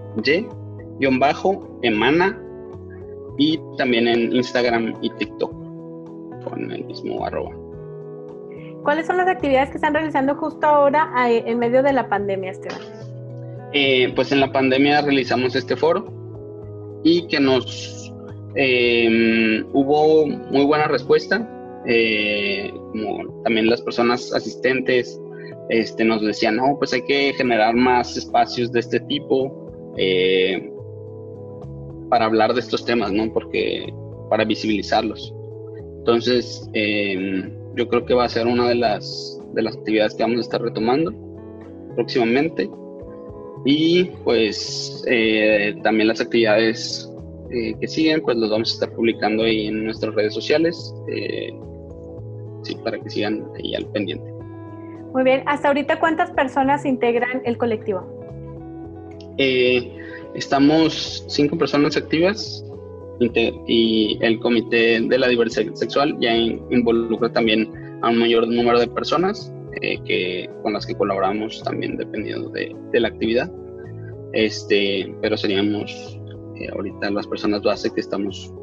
[1.20, 2.42] bajo, emana,
[3.38, 5.52] y también en Instagram y TikTok
[6.44, 7.52] con el mismo arroba.
[8.84, 12.52] ¿Cuáles son las actividades que están realizando justo ahora eh, en medio de la pandemia,
[12.52, 12.80] Esteban?
[13.74, 16.08] Eh, pues en la pandemia realizamos este foro
[17.04, 18.14] y que nos
[18.56, 21.50] eh, hubo muy buena respuesta.
[22.92, 25.20] como también las personas asistentes
[25.70, 29.72] este, nos decían, no, pues hay que generar más espacios de este tipo
[32.10, 33.32] para hablar de estos temas, ¿no?
[33.34, 33.92] Porque
[34.30, 35.34] para visibilizarlos.
[36.00, 36.70] Entonces,
[37.76, 40.42] yo creo que va a ser una de las, de las actividades que vamos a
[40.42, 41.14] estar retomando
[41.96, 42.70] próximamente.
[43.66, 47.12] Y pues eh, también las actividades
[47.50, 51.52] eh, que siguen, pues los vamos a estar publicando ahí en nuestras redes sociales, eh,
[52.64, 54.32] sí, para que sigan ahí al pendiente.
[55.14, 58.06] Muy bien, hasta ahorita cuántas personas integran el colectivo?
[60.36, 62.64] Estamos cinco personas activas
[63.68, 67.72] y el Comité de la Diversidad Sexual ya involucra también
[68.02, 72.76] a un mayor número de personas eh, que, con las que colaboramos también dependiendo de,
[72.94, 73.52] la actividad.
[74.34, 76.20] Este, pero seríamos
[76.60, 78.54] eh, ahorita las personas base que estamos.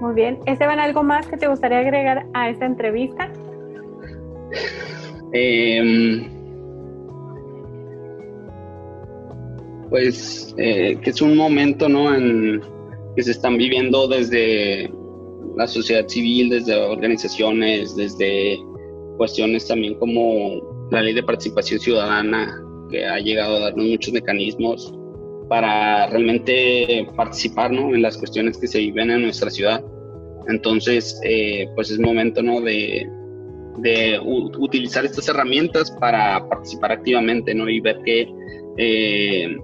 [0.00, 0.38] Muy bien.
[0.46, 3.32] Esteban, ¿algo más que te gustaría agregar a esta entrevista?
[5.32, 6.35] Em,
[9.90, 12.14] pues eh, que es un momento, ¿no?
[12.14, 12.60] En,
[13.16, 14.92] que se están viviendo desde
[15.56, 18.58] la sociedad civil, desde organizaciones, desde
[19.16, 24.92] cuestiones también como la ley de participación ciudadana, que ha llegado a darnos muchos mecanismos
[25.48, 27.94] para realmente participar ¿no?
[27.94, 29.82] en las cuestiones que se viven en nuestra ciudad.
[30.48, 32.60] Entonces, eh, pues es momento ¿no?
[32.60, 33.08] de,
[33.78, 37.68] de utilizar estas herramientas para participar activamente ¿no?
[37.68, 38.28] y ver que
[38.76, 39.56] eh,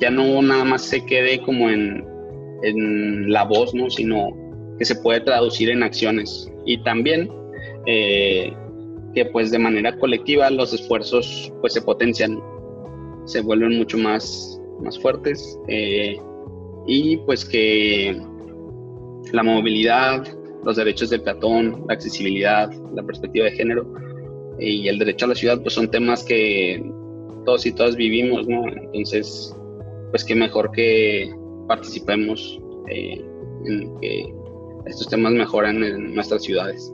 [0.00, 2.04] ya no nada más se quede como en,
[2.62, 3.90] en la voz, ¿no?
[3.90, 4.28] sino
[4.78, 6.50] que se puede traducir en acciones.
[6.64, 7.30] Y también
[7.86, 8.52] eh,
[9.14, 12.38] que pues de manera colectiva los esfuerzos pues se potencian,
[13.24, 16.16] se vuelven mucho más, más fuertes eh,
[16.86, 18.20] y pues que
[19.32, 20.26] la movilidad,
[20.64, 23.90] los derechos del peatón, la accesibilidad, la perspectiva de género
[24.58, 26.84] y el derecho a la ciudad pues son temas que
[27.46, 28.66] todos y todas vivimos, ¿no?
[28.68, 29.55] Entonces,
[30.10, 31.34] pues qué mejor que
[31.66, 33.24] participemos eh,
[33.64, 34.34] en que
[34.86, 36.92] estos temas mejoran en nuestras ciudades.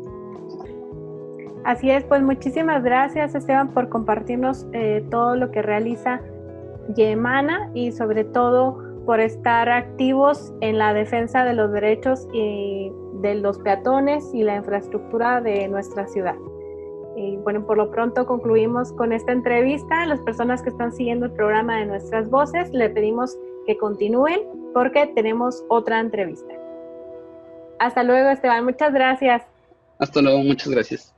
[1.65, 6.21] Así es, pues muchísimas gracias Esteban por compartirnos eh, todo lo que realiza
[6.97, 13.37] Yemana y sobre todo por estar activos en la defensa de los derechos y de
[13.37, 16.35] los peatones y la infraestructura de nuestra ciudad.
[17.17, 20.07] Y bueno, por lo pronto concluimos con esta entrevista.
[20.07, 24.41] Las personas que están siguiendo el programa de Nuestras Voces, le pedimos que continúen
[24.73, 26.55] porque tenemos otra entrevista.
[27.79, 28.65] Hasta luego, Esteban.
[28.65, 29.43] Muchas gracias.
[29.99, 31.12] Hasta luego, muchas gracias.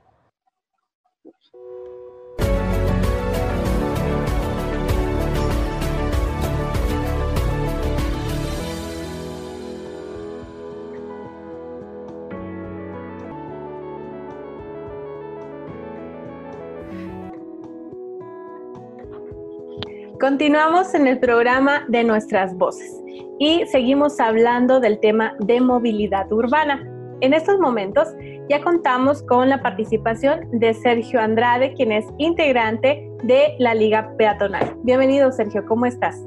[20.25, 22.99] Continuamos en el programa de nuestras voces
[23.37, 26.83] y seguimos hablando del tema de movilidad urbana.
[27.21, 28.07] En estos momentos
[28.49, 34.75] ya contamos con la participación de Sergio Andrade, quien es integrante de la Liga Peatonal.
[34.81, 36.19] Bienvenido, Sergio, ¿cómo estás?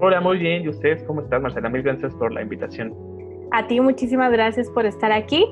[0.00, 0.62] Hola, muy bien.
[0.62, 1.68] ¿Y ustedes cómo están, Marcela?
[1.70, 2.94] Mil gracias por la invitación.
[3.50, 5.44] A ti muchísimas gracias por estar aquí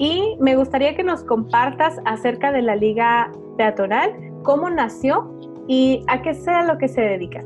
[0.00, 5.36] y me gustaría que nos compartas acerca de la Liga Peatonal, cómo nació
[5.68, 7.44] y a qué sea lo que se dedica.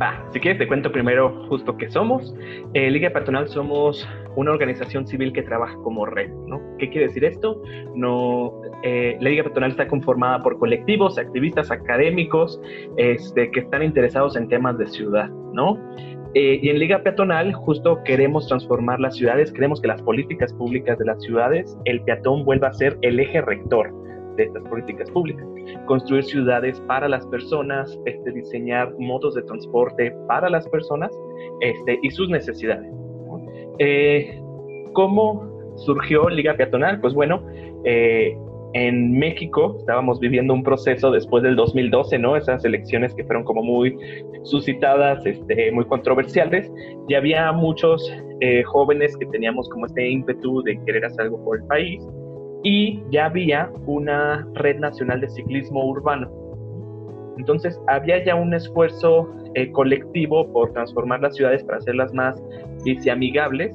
[0.00, 2.32] Va, si quieres te cuento primero justo qué somos.
[2.74, 6.60] Eh, Liga Patronal somos una organización civil que trabaja como red, ¿no?
[6.78, 7.60] ¿Qué quiere decir esto?
[7.96, 12.60] No, eh, la Liga Patronal está conformada por colectivos, activistas, académicos,
[12.96, 15.76] este, que están interesados en temas de ciudad, ¿no?
[16.34, 20.96] Eh, y en Liga Peatonal justo queremos transformar las ciudades, queremos que las políticas públicas
[20.98, 23.90] de las ciudades, el peatón vuelva a ser el eje rector
[24.38, 25.44] de estas políticas públicas.
[25.86, 31.12] Construir ciudades para las personas, este, diseñar modos de transporte para las personas
[31.60, 32.90] este, y sus necesidades.
[33.78, 34.40] Eh,
[34.94, 37.00] ¿Cómo surgió Liga Peatonal?
[37.00, 37.44] Pues bueno,
[37.84, 38.36] eh,
[38.74, 42.36] en México estábamos viviendo un proceso después del 2012, ¿no?
[42.36, 43.96] Esas elecciones que fueron como muy
[44.42, 46.70] suscitadas, este, muy controversiales,
[47.08, 51.58] y había muchos eh, jóvenes que teníamos como este ímpetu de querer hacer algo por
[51.58, 52.06] el país,
[52.62, 56.30] y ya había una red nacional de ciclismo urbano.
[57.38, 62.42] Entonces había ya un esfuerzo eh, colectivo por transformar las ciudades para hacerlas más
[63.10, 63.72] amigables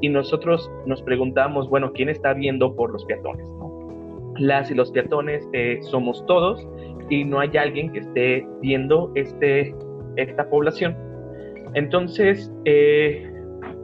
[0.00, 3.48] y nosotros nos preguntamos, bueno, ¿quién está viendo por los peatones?
[4.38, 6.66] las y los peatones eh, somos todos
[7.10, 9.74] y no hay alguien que esté viendo este,
[10.16, 10.96] esta población.
[11.74, 13.30] Entonces, eh,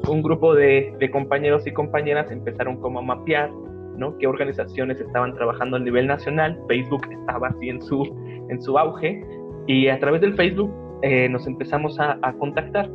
[0.09, 3.51] un grupo de, compañeros y compañeras empezaron como a mapear
[3.97, 4.17] ¿no?
[4.19, 6.59] qué organizaciones estaban trabajando a nivel nacional.
[6.69, 8.05] Facebook estaba así en su,
[8.49, 9.25] en su auge
[9.67, 10.73] y a través del Facebook
[11.03, 12.91] eh, nos empezamos a, contactar.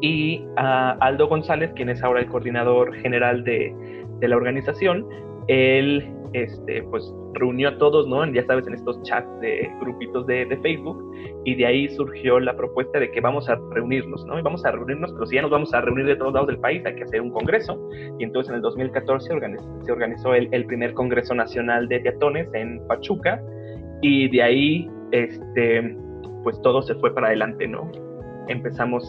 [0.00, 3.74] Y a Aldo González, quien es ahora el coordinador general de,
[4.20, 5.06] de la organización,
[5.48, 8.26] él este, pues reunió a todos, ¿no?
[8.32, 11.00] Ya sabes, en estos chats de grupitos de, Facebook,
[11.44, 14.38] y de ahí surgió la propuesta de que vamos a reunirnos, ¿no?
[14.38, 16.58] Y vamos a reunirnos, pero si ya nos vamos a reunir de todos lados del
[16.58, 17.80] país, hay que hacer un congreso,
[18.18, 19.28] y entonces en el 2014
[19.82, 23.40] se organizó el, primer Congreso Nacional de Teatones en Pachuca,
[24.02, 25.96] y de ahí, este,
[26.42, 27.90] pues todo se fue para adelante, ¿no?
[28.48, 29.08] Empezamos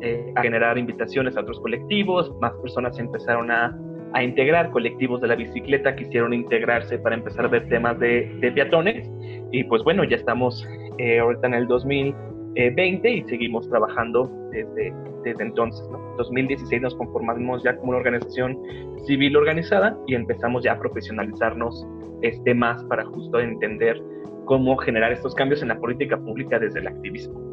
[0.00, 3.78] eh, a generar invitaciones a otros colectivos, más personas empezaron a
[4.16, 8.50] a integrar colectivos de la bicicleta, quisieron integrarse para empezar a ver temas de, de
[8.50, 9.06] peatones
[9.52, 14.90] y pues bueno, ya estamos eh, ahorita en el 2020 y seguimos trabajando desde,
[15.22, 15.86] desde entonces.
[15.90, 15.98] ¿no?
[16.16, 18.58] 2016 nos conformamos ya como una organización
[19.06, 21.86] civil organizada y empezamos ya a profesionalizarnos
[22.22, 24.02] este, más para justo entender
[24.46, 27.45] cómo generar estos cambios en la política pública desde el activismo.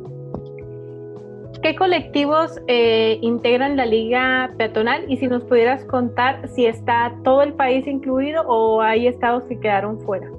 [1.64, 5.06] ¿Qué colectivos eh, integran la Liga Peatonal?
[5.10, 9.58] Y si nos pudieras contar si está todo el país incluido o hay estados que
[9.58, 10.30] quedaron fuera.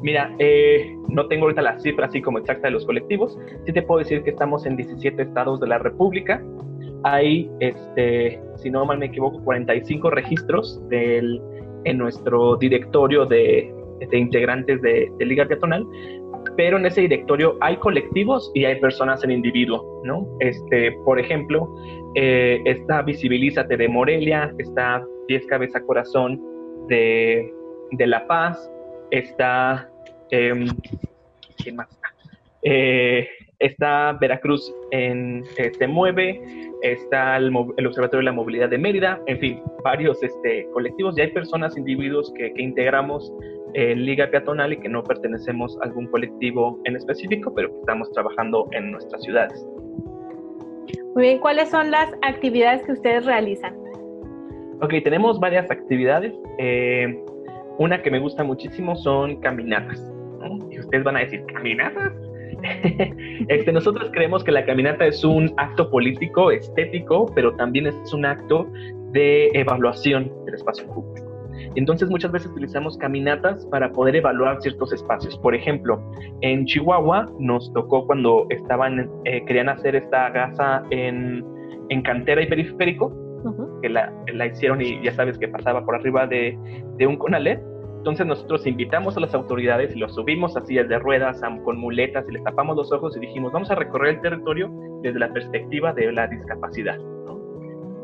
[0.00, 3.38] Mira, eh, no tengo ahorita la cifra así como exacta de los colectivos.
[3.66, 6.42] Sí te puedo decir que estamos en 17 estados de la República.
[7.04, 13.74] Hay, este, si no mal me equivoco, 45 registros en nuestro directorio de,
[14.08, 15.86] de integrantes de, de, Liga Peatonal
[16.56, 20.26] pero en ese directorio hay colectivos y hay personas en individuo, ¿no?
[20.40, 21.74] Este, por ejemplo,
[22.14, 26.40] eh, está Visibilízate de Morelia, está Diez Cabeza Corazón
[26.88, 27.52] de,
[27.92, 28.70] de La Paz,
[29.10, 29.88] está...
[30.30, 30.66] Eh,
[31.56, 31.88] ¿Quién más?
[32.62, 33.28] Eh,
[33.58, 36.40] está Veracruz en eh, Se Mueve,
[36.82, 41.28] está el, Observatorio de la Movilidad de Mérida, en fin, varios este, colectivos y hay
[41.28, 43.32] personas, individuos que, que integramos
[43.74, 48.10] en Liga Peatonal y que no pertenecemos a algún colectivo en específico, pero que estamos
[48.12, 49.66] trabajando en nuestras ciudades.
[51.14, 53.74] Muy bien, ¿cuáles son las actividades que ustedes realizan?
[54.80, 56.32] Ok, tenemos varias actividades.
[56.58, 57.22] Eh,
[57.78, 60.00] una que me gusta muchísimo son caminatas.
[60.70, 62.12] Y ustedes van a decir, ¿caminatas?
[63.48, 68.24] este, nosotros creemos que la caminata es un acto político, estético, pero también es un
[68.24, 68.66] acto
[69.12, 71.29] de evaluación del espacio público.
[71.74, 75.38] Entonces muchas veces utilizamos caminatas para poder evaluar ciertos espacios.
[75.38, 76.02] Por ejemplo,
[76.40, 81.44] en Chihuahua nos tocó cuando estaban, eh, querían hacer esta gasa en,
[81.88, 83.12] en cantera y periférico,
[83.82, 86.58] que la, la, hicieron y ya sabes que pasaba por arriba de,
[86.96, 87.60] de un conalet.
[87.98, 92.24] Entonces nosotros invitamos a las autoridades y los subimos a sillas de ruedas, con muletas
[92.28, 94.70] y les tapamos los ojos y dijimos, vamos a recorrer el territorio
[95.02, 96.98] desde la perspectiva de la discapacidad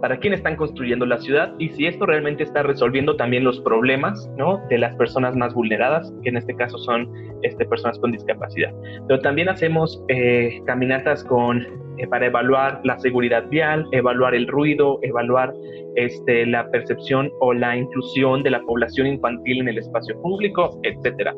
[0.01, 4.29] para quién están construyendo la ciudad y si esto realmente está resolviendo también los problemas
[4.37, 4.63] ¿no?
[4.69, 7.11] de las personas más vulneradas, que en este caso son
[7.43, 8.73] este, personas con discapacidad.
[9.09, 11.63] Pero también hacemos eh, caminatas con,
[11.99, 15.55] eh, para evaluar la seguridad vial, evaluar el ruido, evaluar
[15.97, 21.35] este, la percepción o la inclusión de la población infantil en el espacio público, etcétera.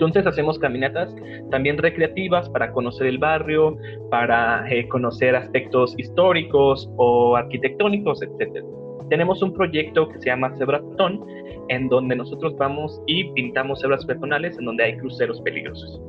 [0.00, 1.14] Entonces hacemos caminatas
[1.50, 3.76] también recreativas para conocer el barrio,
[4.10, 8.64] para eh, conocer aspectos históricos o arquitectónicos, etc.
[9.10, 11.22] Tenemos un proyecto que se llama Cebratón,
[11.68, 16.00] en donde nosotros vamos y pintamos cebras peatonales en donde hay cruceros peligrosos.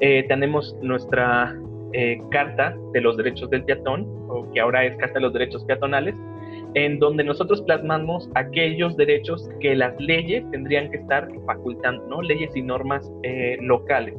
[0.00, 1.54] Eh, tenemos nuestra
[1.92, 5.62] eh, Carta de los Derechos del Peatón, o que ahora es Carta de los Derechos
[5.66, 6.14] Peatonales,
[6.74, 12.22] en donde nosotros plasmamos aquellos derechos que las leyes tendrían que estar facultando, ¿no?
[12.22, 14.14] Leyes y normas eh, locales.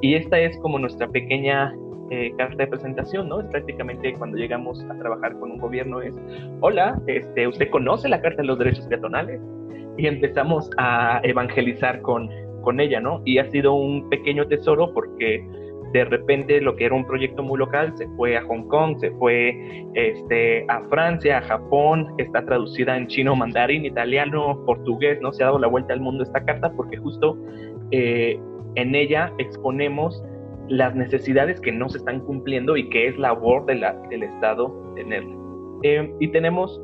[0.00, 1.74] Y esta es como nuestra pequeña
[2.10, 3.40] eh, carta de presentación, ¿no?
[3.40, 6.18] Es prácticamente cuando llegamos a trabajar con un gobierno es,
[6.60, 9.40] hola, este, ¿usted conoce la Carta de los Derechos Peatonales?
[9.96, 12.30] Y empezamos a evangelizar con,
[12.62, 13.20] con ella, ¿no?
[13.24, 15.44] Y ha sido un pequeño tesoro porque
[15.92, 19.10] de repente lo que era un proyecto muy local se fue a Hong Kong, se
[19.12, 25.32] fue este, a Francia, a Japón, está traducida en chino, mandarín, italiano, portugués, ¿no?
[25.32, 27.38] Se ha dado la vuelta al mundo esta carta porque justo
[27.90, 28.38] eh,
[28.74, 30.22] en ella exponemos
[30.68, 34.92] las necesidades que no se están cumpliendo y que es labor de la, del Estado
[34.94, 35.34] tenerla.
[35.84, 36.82] Eh, y tenemos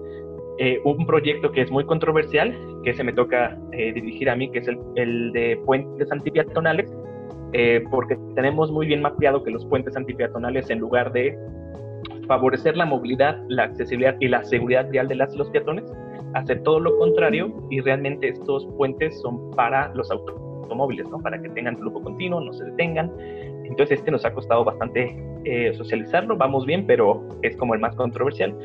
[0.58, 4.60] eh, un proyecto que es muy controversial, que se me toca dirigir a mí, que
[4.60, 6.90] es el, el de puentes antipiatonales,
[7.56, 11.38] eh, porque tenemos muy bien mapeado que los puentes antipeatonales, en lugar de
[12.26, 15.84] favorecer la movilidad, la accesibilidad y la seguridad vial de los peatones,
[16.34, 21.20] hacer todo lo contrario y realmente estos puentes son para los automóviles, ¿no?
[21.20, 23.12] Para que tengan flujo continuo, no se detengan.
[23.64, 27.94] Entonces este nos ha costado bastante eh, socializarlo, vamos bien, pero es como el más
[27.96, 28.56] controversial.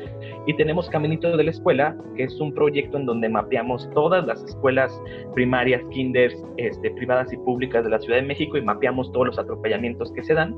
[0.46, 4.42] Y tenemos Caminito de la Escuela, que es un proyecto en donde mapeamos todas las
[4.44, 4.90] escuelas
[5.34, 9.38] primarias, kinders, este, privadas y públicas de la Ciudad de México y mapeamos todos los
[9.38, 10.54] atropellamientos que se dan.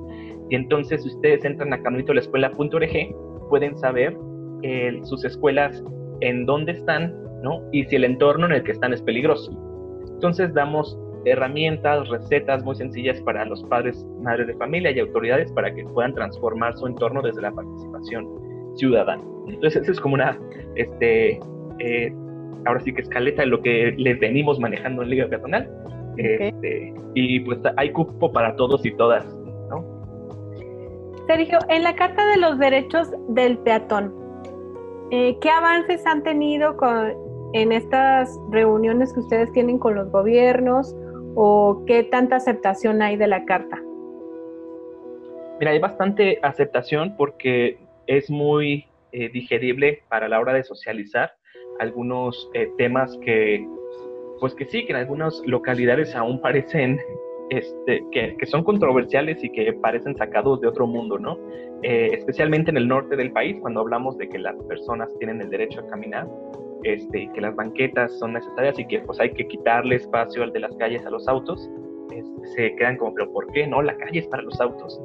[0.50, 4.16] Y entonces si ustedes entran a caminito de la escuela.org, pueden saber
[5.02, 5.82] sus escuelas
[6.20, 7.12] en dónde están,
[7.42, 7.60] ¿no?
[7.72, 9.50] Y si el entorno en el que están es peligroso.
[10.14, 15.74] Entonces damos herramientas, recetas muy sencillas para los padres, madres de familia y autoridades para
[15.74, 18.28] que puedan transformar su entorno desde la participación
[18.74, 19.22] ciudadana.
[19.46, 20.38] Entonces, eso es como una,
[20.74, 21.40] este,
[21.78, 22.12] eh,
[22.66, 25.70] ahora sí que escaleta de lo que les venimos manejando en Liga Peatonal.
[26.16, 29.24] Este, y pues hay cupo para todos y todas,
[29.70, 29.82] ¿no?
[31.26, 34.12] Sergio, en la Carta de los Derechos del Peatón,
[35.10, 37.14] eh, ¿qué avances han tenido con,
[37.54, 40.94] en estas reuniones que ustedes tienen con los gobiernos
[41.34, 43.80] o qué tanta aceptación hay de la carta?
[45.58, 51.32] Mira, hay bastante aceptación porque es muy eh, digerible para la hora de socializar
[51.78, 53.66] algunos eh, temas que,
[54.40, 57.00] pues que sí, que en algunas localidades aún parecen
[57.50, 61.38] este, que, son controversiales y que parecen sacados de otro mundo, ¿no?
[61.82, 65.50] Eh, especialmente en el norte del país, cuando hablamos de que las personas tienen el
[65.50, 66.26] derecho a caminar,
[66.84, 70.60] este, que las banquetas son necesarias y que pues hay que quitarle espacio al de
[70.60, 71.70] las calles a los autos,
[72.54, 73.66] se quedan como, pero ¿por qué?
[73.66, 75.00] No, la calle es para los autos.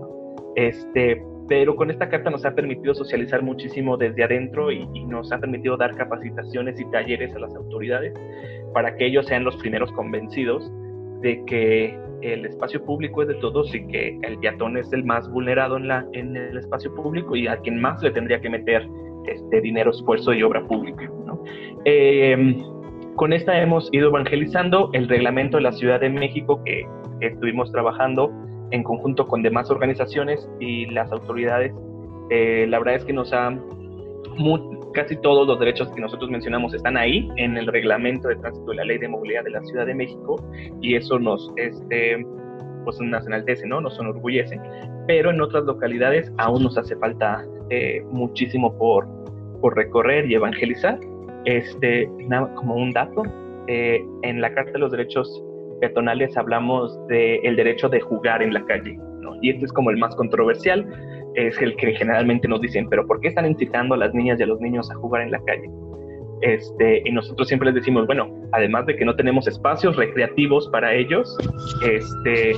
[0.56, 5.32] Este, pero con esta carta nos ha permitido socializar muchísimo desde adentro y, y, nos
[5.32, 8.14] ha permitido dar capacitaciones y talleres a las autoridades
[8.74, 10.70] para que ellos sean los primeros convencidos
[11.22, 15.30] de que el espacio público es de todos y que el peatón es el más
[15.30, 18.88] vulnerado en, la, en el espacio público y a quien más le tendría que meter
[19.28, 21.10] este, dinero, esfuerzo y obra pública.
[21.26, 21.42] ¿no?
[21.86, 22.58] Eh,
[23.16, 26.86] con esta hemos ido evangelizando el reglamento de la Ciudad de México que,
[27.20, 28.32] que estuvimos trabajando
[28.72, 31.74] en conjunto con demás organizaciones y las autoridades.
[32.30, 33.58] Eh, la verdad es que nos ha
[34.94, 38.78] casi todos los derechos que nosotros mencionamos están ahí en el reglamento de tránsito de
[38.78, 40.36] la Ley de Movilidad de la Ciudad de México
[40.82, 42.26] y eso nos este,
[42.88, 43.82] pues nos enaltece, ¿no?
[43.82, 44.58] Nos enorgullece,
[45.08, 49.06] pero en otras localidades aún nos hace falta eh, muchísimo por,
[49.60, 50.98] por recorrer y evangelizar.
[51.44, 52.10] Este,
[52.56, 53.24] como un dato,
[53.68, 55.44] eh, en la Carta de los Derechos
[55.82, 59.36] Peatonales hablamos del el derecho de jugar en la calle, ¿no?
[59.42, 60.88] y este es como el más controversial,
[61.36, 64.44] es el que generalmente nos dicen, pero ¿por qué están incitando a las niñas y
[64.44, 65.70] a los niños a jugar en la calle?
[66.42, 70.94] Este, y nosotros siempre les decimos, bueno, además de que no tenemos espacios recreativos para
[70.94, 71.36] ellos,
[71.84, 72.56] este,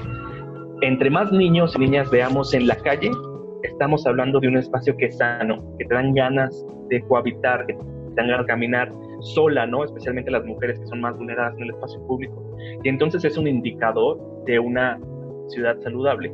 [0.81, 3.11] entre más niños y niñas veamos en la calle,
[3.63, 7.73] estamos hablando de un espacio que es sano, que te dan ganas de cohabitar, que
[7.73, 7.81] te
[8.15, 9.83] dan ganas de caminar sola, ¿no?
[9.83, 12.57] Especialmente las mujeres que son más vulneradas en el espacio público.
[12.83, 14.99] Y entonces es un indicador de una
[15.47, 16.31] ciudad saludable.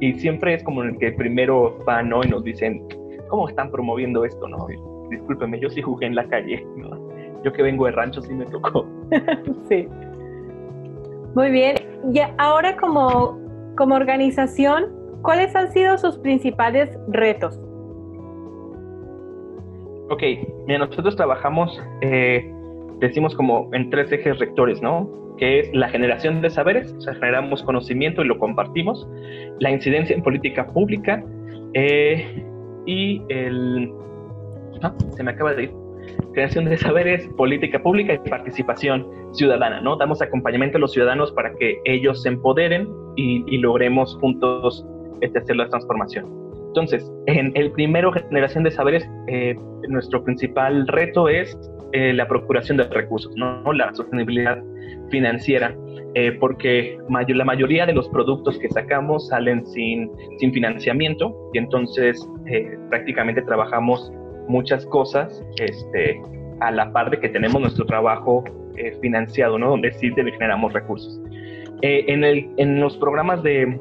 [0.00, 2.20] Y siempre es como en el que primero van, ¿no?
[2.24, 2.86] Y nos dicen,
[3.28, 4.66] ¿cómo están promoviendo esto, no?
[5.10, 6.90] Discúlpeme, yo sí jugué en la calle, ¿no?
[7.44, 8.86] Yo que vengo de rancho sí me tocó.
[9.68, 9.86] sí.
[11.34, 11.76] Muy bien.
[12.12, 13.38] Y ahora como,
[13.76, 14.86] como organización,
[15.22, 17.60] ¿cuáles han sido sus principales retos?
[20.10, 20.22] Ok,
[20.66, 22.50] mira, nosotros trabajamos, eh,
[22.98, 25.08] decimos como en tres ejes rectores, ¿no?
[25.36, 29.06] Que es la generación de saberes, o sea, generamos conocimiento y lo compartimos,
[29.60, 31.22] la incidencia en política pública
[31.74, 32.42] eh,
[32.86, 33.92] y el...
[34.82, 35.72] Ah, se me acaba de ir.
[36.32, 39.96] Creación de saberes, política pública y participación ciudadana, ¿no?
[39.96, 44.86] Damos acompañamiento a los ciudadanos para que ellos se empoderen y, y logremos juntos
[45.20, 46.26] este, hacer la transformación.
[46.68, 49.56] Entonces, en el primero, generación de saberes, eh,
[49.88, 51.58] nuestro principal reto es
[51.92, 53.72] eh, la procuración de recursos, ¿no?
[53.72, 54.62] la sostenibilidad
[55.10, 55.74] financiera,
[56.14, 61.58] eh, porque mayor, la mayoría de los productos que sacamos salen sin, sin financiamiento y
[61.58, 62.28] entonces
[62.90, 64.12] prácticamente trabajamos
[64.48, 66.20] muchas cosas este,
[66.60, 68.44] a la par de que tenemos nuestro trabajo
[69.00, 69.70] financiado, ¿no?
[69.70, 71.20] donde sí generamos recursos.
[71.82, 73.76] en, el, en los programas de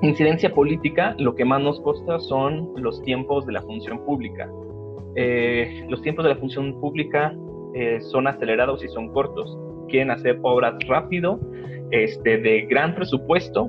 [0.00, 4.48] Incidencia política, lo que más nos cuesta son los tiempos de la función pública.
[5.16, 7.34] Eh, los tiempos de la función pública
[7.74, 9.58] eh, son acelerados y son cortos.
[9.88, 11.40] Quieren hacer obras rápido,
[11.90, 13.68] este, de gran presupuesto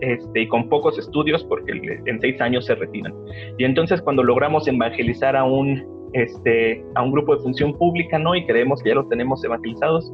[0.00, 1.72] este, y con pocos estudios porque
[2.06, 3.14] en seis años se retiran.
[3.58, 8.34] Y entonces cuando logramos evangelizar a un, este, a un grupo de función pública ¿no?
[8.34, 10.12] y creemos que ya los tenemos evangelizados,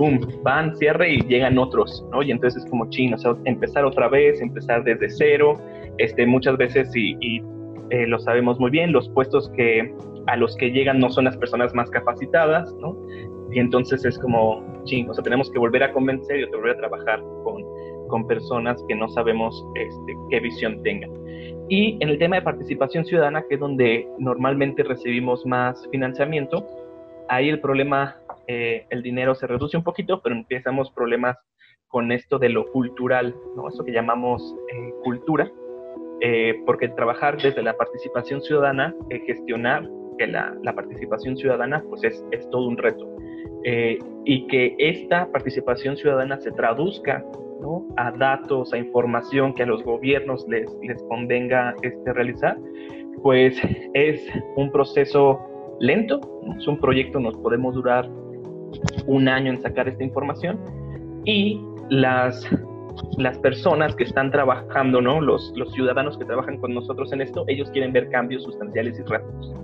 [0.00, 2.22] pum, van, cierre y llegan otros, ¿no?
[2.22, 5.60] Y entonces es como chino, o sea, empezar otra vez, empezar desde cero,
[5.98, 7.42] este, muchas veces y,
[7.90, 9.94] eh, lo sabemos muy bien, los puestos que
[10.26, 12.96] a los que llegan no son las personas más capacitadas, ¿no?
[13.52, 16.78] Y entonces es como, ching, o sea, tenemos que volver a convencer y volver a
[16.78, 17.62] trabajar con,
[18.10, 21.10] con personas que no sabemos este, qué visión tengan.
[21.70, 26.66] Y en el tema de participación ciudadana, que es donde normalmente recibimos más financiamiento,
[27.28, 28.16] ahí el problema,
[28.48, 31.38] eh, el dinero se reduce un poquito, pero empezamos problemas
[31.86, 33.68] con esto de lo cultural, ¿no?
[33.68, 35.50] Eso que llamamos eh, cultura,
[36.20, 38.94] eh, porque trabajar desde la participación ciudadana,
[39.26, 39.88] gestionar
[40.18, 43.08] que la, la, participación ciudadana, pues es, es todo un reto.
[44.24, 47.24] y que esta participación ciudadana se traduzca
[47.96, 52.56] a datos, a información que a los gobiernos les, les convenga este, realizar,
[53.22, 53.56] pues
[53.94, 54.22] es
[54.56, 55.38] un proceso
[55.80, 56.20] lento,
[56.58, 58.08] es un proyecto, nos podemos durar
[59.06, 60.58] un año en sacar esta información
[61.24, 62.46] y las,
[63.18, 65.20] las personas que están trabajando, ¿no?
[65.20, 69.02] Los, los ciudadanos que trabajan con nosotros en esto, ellos quieren ver cambios sustanciales y
[69.02, 69.54] rápidos.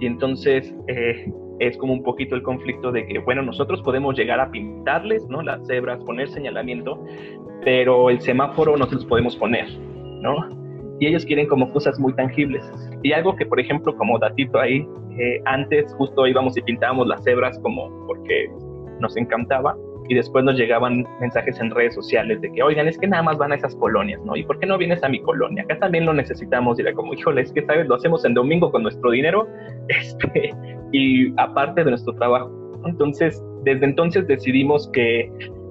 [0.00, 4.40] Y entonces eh, es como un poquito el conflicto de que, bueno, nosotros podemos llegar
[4.40, 5.42] a pintarles, ¿no?
[5.42, 7.02] Las cebras, poner señalamiento,
[7.62, 9.68] pero el semáforo no se los podemos poner,
[10.20, 10.36] ¿no?
[11.00, 12.64] Y ellos quieren como cosas muy tangibles.
[13.02, 14.86] Y algo que, por ejemplo, como datito ahí,
[15.18, 18.50] eh, antes justo íbamos y pintábamos las cebras como porque
[19.00, 19.76] nos encantaba,
[20.08, 23.38] y después nos llegaban mensajes en redes sociales de que, oigan, es que nada más
[23.38, 24.36] van a esas colonias, ¿no?
[24.36, 25.62] ¿Y por qué no vienes a mi colonia?
[25.62, 26.78] Acá también lo necesitamos.
[26.78, 27.86] Y era como, híjole, es que, ¿sabes?
[27.86, 29.48] Lo hacemos en domingo con nuestro dinero
[29.88, 30.54] este,
[30.92, 32.50] y aparte de nuestro trabajo.
[32.86, 35.30] Entonces, desde entonces decidimos que,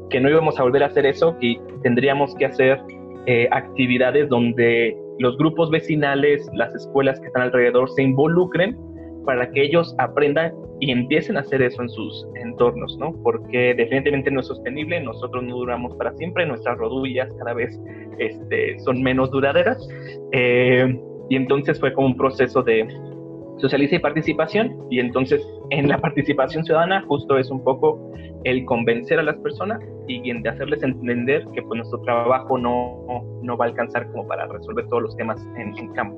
[0.10, 2.80] que no íbamos a volver a hacer eso y tendríamos que hacer
[3.28, 8.78] eh, actividades donde los grupos vecinales, las escuelas que están alrededor se involucren
[9.26, 13.14] para que ellos aprendan y empiecen a hacer eso en sus entornos, ¿no?
[13.24, 17.80] Porque definitivamente no es sostenible, nosotros no duramos para siempre, nuestras rodillas cada vez
[18.18, 19.88] este, son menos duraderas.
[20.34, 21.00] Eh,
[21.30, 22.86] y entonces fue como un proceso de
[23.58, 28.12] socializa y participación, y entonces en la participación ciudadana justo es un poco
[28.44, 33.58] el convencer a las personas y de hacerles entender que pues, nuestro trabajo no, no
[33.58, 36.18] va a alcanzar como para resolver todos los temas en, en campo.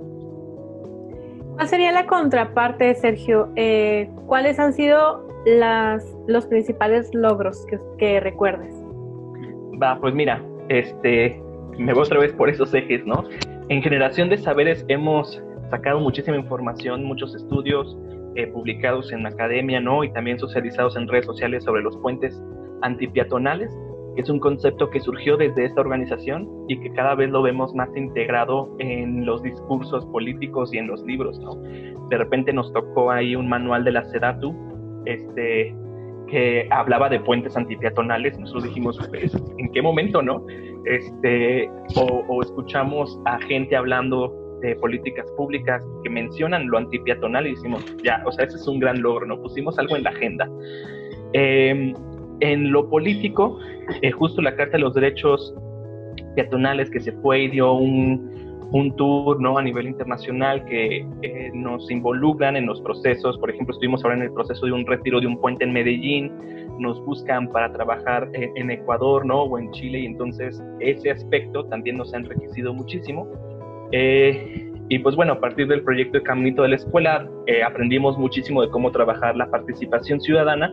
[1.55, 3.49] ¿Cuál sería la contraparte, Sergio?
[3.55, 8.73] Eh, ¿Cuáles han sido las, los principales logros que, que, recuerdes?
[9.81, 11.41] Va, pues mira, este,
[11.77, 13.23] me voy otra vez por esos ejes, ¿no?
[13.69, 15.41] En generación de saberes hemos
[15.77, 17.97] sacado muchísima información, muchos estudios
[18.35, 20.03] eh, publicados en la academia, ¿no?
[20.03, 22.41] Y también socializados en redes sociales sobre los puentes
[22.81, 23.71] antipiatonales
[24.15, 27.75] que es un concepto que surgió desde esta organización y que cada vez lo vemos
[27.75, 31.55] más integrado en los discursos políticos y en los libros, ¿no?
[32.09, 34.55] De repente nos tocó ahí un manual de la SEDATU,
[35.05, 35.75] este,
[36.27, 40.45] que hablaba de puentes antipeatonales, nosotros dijimos, pues, ¿en qué momento, no?
[40.85, 47.51] Este, o, o escuchamos a gente hablando de políticas públicas que mencionan lo antipeatonal y
[47.51, 49.41] decimos, ya, o sea, ese es un gran logro, ¿no?
[49.41, 50.49] Pusimos algo en la agenda.
[51.33, 51.93] Eh,
[52.41, 53.59] en lo político,
[54.01, 55.53] eh, justo la Carta de los Derechos
[56.35, 59.57] Peatonales que se fue y dio un, un tour ¿no?
[59.57, 63.37] a nivel internacional que eh, nos involucran en los procesos.
[63.37, 66.31] Por ejemplo, estuvimos ahora en el proceso de un retiro de un puente en Medellín,
[66.79, 69.43] nos buscan para trabajar en, Ecuador ¿no?
[69.43, 73.29] o en Chile y entonces ese aspecto también nos ha enriquecido muchísimo.
[73.91, 77.27] Eh, y pues bueno, a partir del proyecto de Caminito de la Escuela
[77.65, 80.71] aprendimos muchísimo de cómo trabajar la participación ciudadana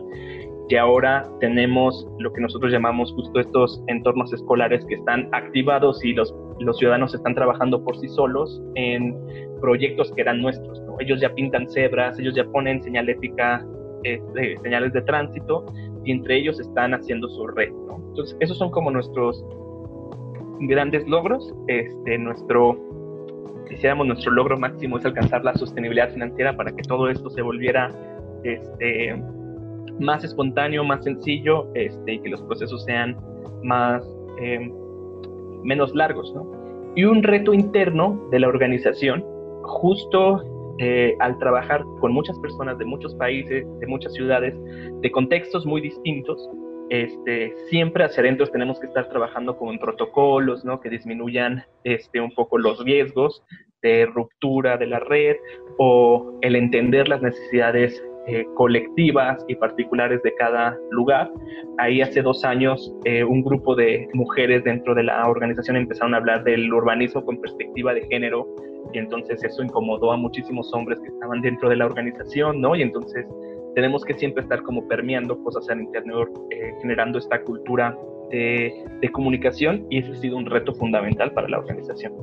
[0.69, 6.13] que ahora tenemos lo que nosotros llamamos justo estos entornos escolares que están activados y
[6.13, 9.15] los, los ciudadanos están trabajando por sí solos en
[9.59, 10.81] proyectos que eran nuestros.
[10.99, 13.65] Ellos ya pintan cebras, ellos ya ponen señalética,
[14.03, 14.21] eh,
[14.61, 15.65] señales de tránsito
[16.05, 17.69] y entre ellos están haciendo su red.
[18.09, 19.43] Entonces, esos son como nuestros
[20.61, 21.53] grandes logros.
[21.67, 22.77] Este, nuestro,
[23.73, 27.91] quisiéramos, nuestro logro máximo es alcanzar la sostenibilidad financiera para que todo esto se volviera
[28.43, 29.21] este,
[29.99, 33.17] más espontáneo, más sencillo este, y que los procesos sean
[33.63, 34.03] más,
[34.39, 34.71] eh,
[35.63, 36.31] menos largos.
[36.35, 36.45] ¿no?
[36.95, 39.23] Y un reto interno de la organización,
[39.63, 44.55] justo eh, al trabajar con muchas personas de muchos países, de muchas ciudades,
[45.01, 46.49] de contextos muy distintos,
[46.93, 50.79] este, siempre hacia adentro tenemos que estar trabajando con protocolos ¿no?
[50.79, 53.43] que disminuyan este, un poco los riesgos
[53.81, 55.37] de ruptura de la red
[55.79, 61.31] o el entender las necesidades eh, colectivas y particulares de cada lugar.
[61.79, 66.17] Ahí hace dos años eh, un grupo de mujeres dentro de la organización empezaron a
[66.17, 68.47] hablar del urbanismo con perspectiva de género
[68.93, 72.75] y entonces eso incomodó a muchísimos hombres que estaban dentro de la organización, ¿no?
[72.75, 73.25] Y entonces
[73.75, 77.97] tenemos que siempre estar como permeando cosas al interior, eh, generando esta cultura
[78.29, 82.13] de, de comunicación y ese ha sido un reto fundamental para la organización.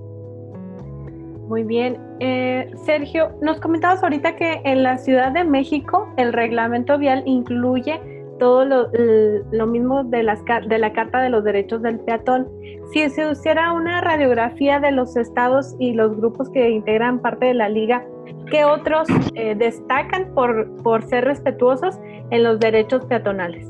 [1.50, 1.98] Muy bien.
[2.20, 8.00] Eh, Sergio, nos comentabas ahorita que en la Ciudad de México el reglamento vial incluye
[8.38, 12.48] todo lo, mismo de, las, de la Carta de los Derechos del Peatón.
[12.92, 17.54] Si se hiciera una radiografía de los estados y los grupos que integran parte de
[17.54, 18.06] la liga,
[18.50, 21.98] ¿qué otros eh, destacan por, por ser respetuosos
[22.30, 23.66] en los derechos peatonales?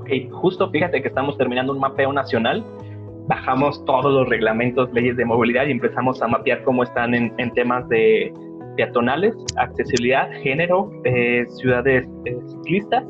[0.00, 2.64] Ok, justo fíjate que estamos terminando un mapeo nacional
[3.26, 7.88] bajamos todos los reglamentos, leyes de movilidad y empezamos a mapear cómo están en, temas
[7.88, 8.32] de
[8.76, 13.04] peatonales, accesibilidad, género, eh, ciudades eh, ciclistas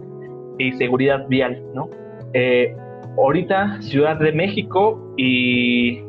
[0.59, 1.89] y seguridad vial, ¿no?
[2.33, 2.75] Eh,
[3.17, 6.01] ahorita Ciudad de México y,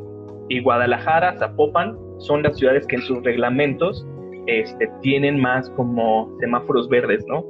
[0.62, 4.06] Guadalajara, Zapopan, son las ciudades que en sus reglamentos
[4.46, 7.44] este, tienen más como semáforos verdes, ¿no?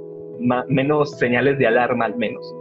[0.68, 2.54] menos señales de alarma al menos.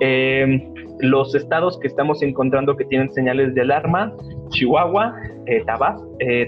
[0.00, 0.68] Eh,
[1.00, 4.14] los estados que estamos encontrando que tienen señales de alarma,
[4.48, 5.14] Chihuahua,
[5.46, 5.64] eh,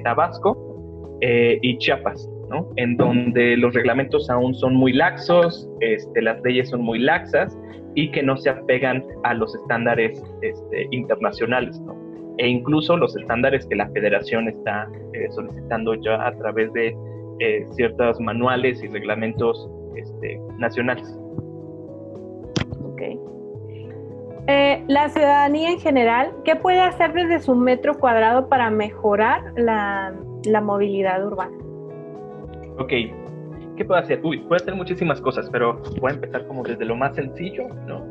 [0.02, 0.58] Tabasco
[1.22, 2.28] y Chiapas
[2.76, 7.56] en donde los reglamentos aún son muy laxos, este, las leyes son muy laxas
[7.94, 11.80] y que no se apegan a los estándares este, internacionales,
[12.38, 16.94] e incluso los estándares que la federación está eh, solicitando ya a través de
[17.40, 21.18] eh, ciertos manuales y reglamentos este, nacionales.
[24.46, 30.60] Eh, la ciudadanía en general, ¿qué puede hacer desde su metro cuadrado para mejorar la
[30.60, 31.56] movilidad urbana?
[32.78, 32.90] Ok,
[33.76, 34.20] ¿qué puedo hacer?
[34.24, 38.04] Uy, puedo hacer muchísimas cosas, pero voy a empezar como desde lo más sencillo, ¿no?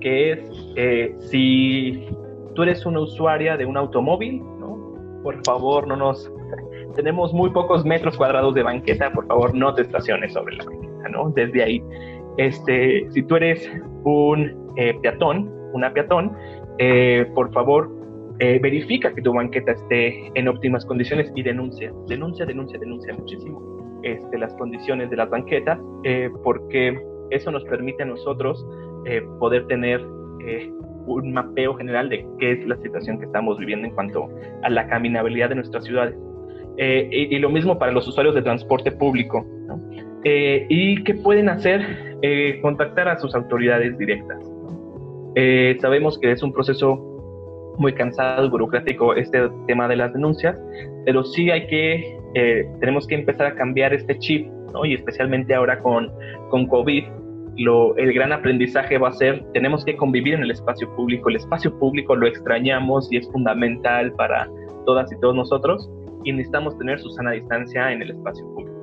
[0.00, 2.08] Que es, eh, si
[2.54, 5.20] tú eres una usuaria de un automóvil, ¿no?
[5.22, 6.32] Por favor, no nos...
[6.96, 11.08] Tenemos muy pocos metros cuadrados de banqueta, por favor, no te estaciones sobre la banqueta,
[11.10, 11.30] ¿no?
[11.30, 11.82] Desde ahí.
[12.38, 13.70] Este, si tú eres
[14.04, 16.36] un eh, peatón, una peatón,
[16.78, 17.90] eh, por favor,
[18.38, 23.76] verifica que tu banqueta esté en óptimas condiciones y denuncia, denuncia, denuncia, denuncia muchísimo
[24.06, 26.96] este, las condiciones de las banquetas, eh, porque
[27.30, 28.64] eso nos permite a nosotros
[29.04, 30.00] eh, poder tener
[30.46, 30.70] eh,
[31.06, 34.28] un mapeo general de qué es la situación que estamos viviendo en cuanto
[34.62, 36.16] a la caminabilidad de nuestras ciudades.
[36.78, 39.46] Y, lo mismo para los usuarios de transporte público.
[40.24, 42.04] ¿Y qué pueden hacer?
[42.60, 44.38] contactar a sus autoridades directas.
[45.80, 50.60] sabemos que es un proceso muy cansado y burocrático este tema de las denuncias,
[51.04, 54.84] pero sí hay que eh, tenemos que empezar a cambiar este chip, ¿no?
[54.84, 56.12] Y especialmente ahora con,
[56.50, 57.04] con COVID,
[57.56, 61.30] lo, el gran aprendizaje va a ser, tenemos que convivir en el espacio público.
[61.30, 64.50] El espacio público lo extrañamos y es fundamental para
[64.84, 65.90] todas y todos nosotros
[66.24, 68.78] y necesitamos tener su sana distancia en el espacio público.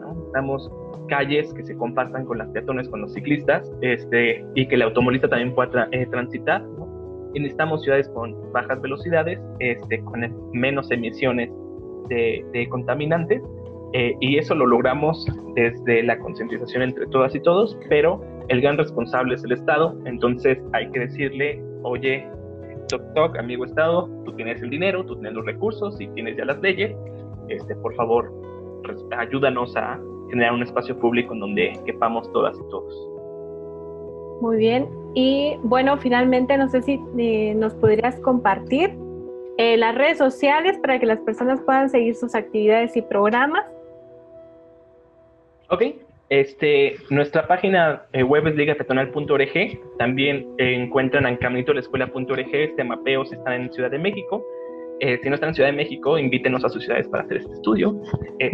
[0.00, 0.14] ¿no?
[0.14, 0.70] Necesitamos
[1.08, 5.28] calles que se compartan con las peatones, con los ciclistas, este, y que el automovilista
[5.28, 6.64] también pueda eh, transitar.
[7.34, 10.20] Y necesitamos ciudades con bajas velocidades, este, con
[10.52, 11.50] menos emisiones
[12.08, 13.42] de, contaminantes
[13.92, 18.76] eh, y eso lo logramos desde la concientización entre todas y todos, pero el gran
[18.78, 22.28] responsable es el Estado, entonces hay que decirle, oye,
[22.88, 26.44] toc toc, amigo Estado, tú tienes el dinero, tú tienes los recursos y tienes ya
[26.44, 26.96] las leyes,
[27.48, 28.32] este, por favor,
[29.16, 33.10] ayúdanos a generar un espacio público en donde quepamos todas y todos.
[34.40, 38.94] Muy bien, y bueno, finalmente no sé si eh, nos podrías compartir
[39.58, 43.64] eh, las redes sociales para que las personas puedan seguir sus actividades y programas.
[45.70, 45.82] Ok,
[46.28, 49.98] este, nuestra página eh, web es ligapeatonal.org.
[49.98, 54.44] También encuentran en caminito la escuela.org este mapeo si están en Ciudad de México.
[55.00, 57.52] Eh, si no están en Ciudad de México, invítenos a sus ciudades para hacer este
[57.52, 58.00] estudio.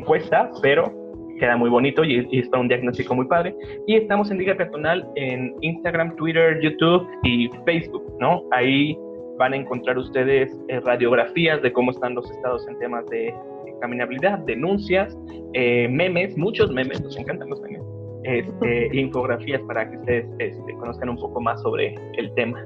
[0.06, 0.92] cuesta, pero
[1.38, 3.54] queda muy bonito y, y, es para un diagnóstico muy padre.
[3.86, 8.42] Y estamos en Liga Peatonal en Instagram, Twitter, YouTube y Facebook, ¿no?
[8.50, 8.96] Ahí
[9.38, 13.34] van a encontrar ustedes eh, radiografías de cómo están los estados en temas de
[13.82, 15.14] caminabilidad, denuncias,
[15.52, 17.82] eh, memes, muchos memes, nos encantan los memes,
[18.22, 22.64] este, infografías para que ustedes este, conozcan un poco más sobre el tema.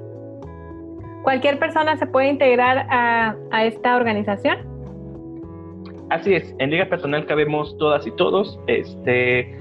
[1.23, 4.59] ¿Cualquier persona se puede integrar a, a esta organización?
[6.09, 9.53] Así es, en Liga Personal cabemos todas y todos, este,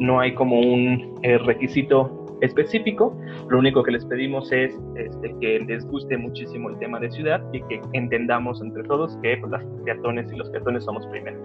[0.00, 3.16] no hay como un eh, requisito específico.
[3.48, 7.42] Lo único que les pedimos es este, que les guste muchísimo el tema de ciudad
[7.52, 11.38] y que entendamos entre todos que pues, las peatones y los peatones somos primero.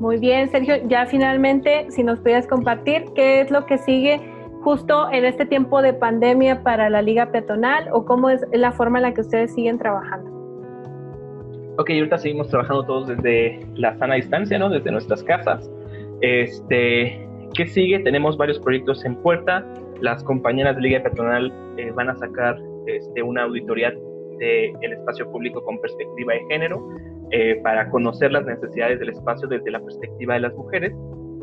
[0.00, 4.20] Muy bien, Sergio, ya finalmente, si nos pudieras compartir qué es lo que sigue
[4.62, 8.98] justo en este tiempo de pandemia para la Liga Peatonal o cómo es la forma
[8.98, 10.30] en la que ustedes siguen trabajando.
[11.78, 14.68] Ok, ahorita seguimos trabajando todos desde la sana distancia, ¿no?
[14.68, 15.70] Desde nuestras casas.
[16.20, 17.25] Este,
[17.56, 17.98] ¿Qué sigue?
[18.00, 19.66] Tenemos varios proyectos en puerta.
[20.00, 23.94] Las compañeras de Liga Peatonal eh, van a sacar este, una auditoría
[24.38, 26.86] del espacio público con perspectiva de género.
[27.30, 30.92] eh, para conocer las necesidades del espacio desde la perspectiva de las mujeres.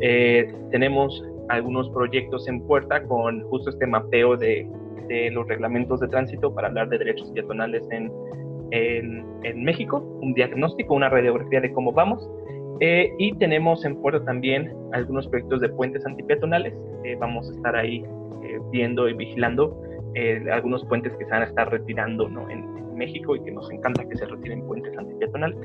[0.00, 4.66] Eh, tenemos algunos proyectos en puerta con justo este mapeo de,
[5.08, 8.10] de, los reglamentos de tránsito para hablar de derechos peatonales en,
[8.70, 12.26] en, en México, un diagnóstico, una radiografía de cómo vamos.
[12.80, 16.74] Eh, y tenemos en puerta también algunos proyectos de puentes antipeatonales.
[17.18, 18.04] vamos a estar ahí
[18.70, 19.80] viendo y vigilando
[20.52, 22.48] algunos puentes que se van a estar retirando ¿no?
[22.48, 25.58] en, México y que nos encanta que se retiren puentes antipeatonales.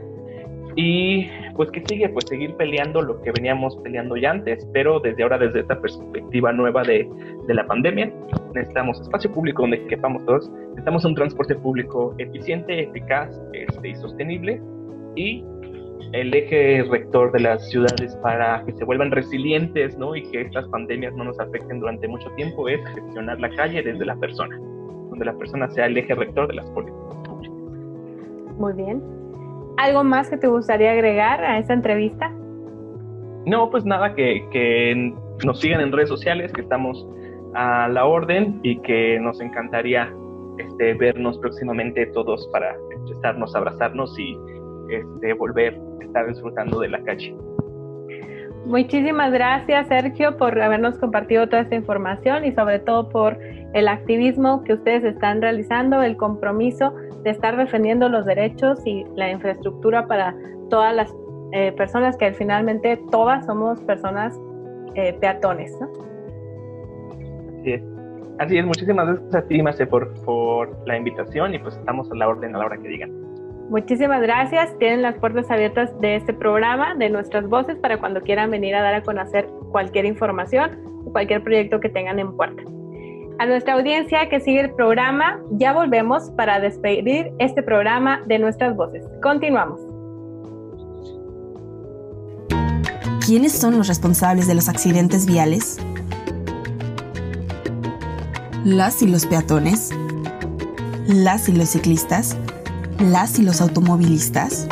[0.76, 5.24] Y pues que sigue, pues seguir peleando lo que veníamos peleando ya antes, pero desde
[5.24, 7.10] ahora, desde esta perspectiva nueva de,
[7.47, 8.14] de la pandemia,
[8.53, 14.62] necesitamos espacio público donde quepamos todos, necesitamos un transporte público eficiente, eficaz este, y sostenible,
[15.16, 15.43] y
[16.14, 20.16] el eje rector de las ciudades para que se vuelvan resilientes ¿no?
[20.16, 24.06] y que estas pandemias no nos afecten durante mucho tiempo es gestionar la calle desde
[24.06, 24.58] la persona,
[25.10, 27.00] donde la persona sea el eje rector de las políticas.
[28.58, 29.02] Muy bien.
[29.78, 32.30] ¿Algo más que te gustaría agregar a esta entrevista?
[33.45, 35.14] No, pues nada, que, que
[35.45, 37.08] nos sigan en redes sociales, que estamos
[37.54, 40.14] a la orden y que nos encantaría
[40.58, 42.76] este, vernos próximamente todos para
[43.10, 44.38] estarnos, abrazarnos y
[44.92, 47.36] este, volver a estar disfrutando de la calle.
[48.66, 53.38] Muchísimas gracias, Sergio, por habernos compartido toda esta información y sobre todo por
[53.74, 59.32] el activismo que ustedes están realizando, el compromiso de estar defendiendo los derechos y la
[59.32, 60.36] infraestructura para
[60.70, 61.14] todas las
[61.52, 64.40] eh, personas que finalmente todas somos personas
[64.96, 65.76] eh, peatones.
[65.80, 65.90] ¿no?
[67.60, 67.84] Así es.
[68.40, 72.16] Así es, muchísimas gracias a ti, Marce, por, por la invitación y pues estamos a
[72.16, 73.29] la orden a la hora que digan.
[73.70, 74.76] Muchísimas gracias.
[74.80, 78.82] Tienen las puertas abiertas de este programa, de nuestras voces, para cuando quieran venir a
[78.82, 82.63] dar a conocer cualquier información o cualquier proyecto que tengan en puerta.
[83.38, 88.76] A nuestra audiencia que sigue el programa, ya volvemos para despedir este programa de nuestras
[88.76, 89.05] voces.
[89.22, 89.80] Continuamos.
[93.24, 95.78] ¿Quiénes son los responsables de los accidentes viales?
[98.65, 99.91] Las y los peatones,
[101.07, 102.36] las y los ciclistas,
[103.00, 104.68] las y los automovilistas.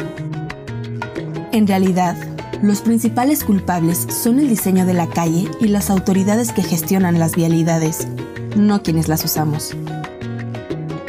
[1.51, 2.15] En realidad,
[2.61, 7.35] los principales culpables son el diseño de la calle y las autoridades que gestionan las
[7.35, 8.07] vialidades
[8.57, 9.75] no quienes las usamos.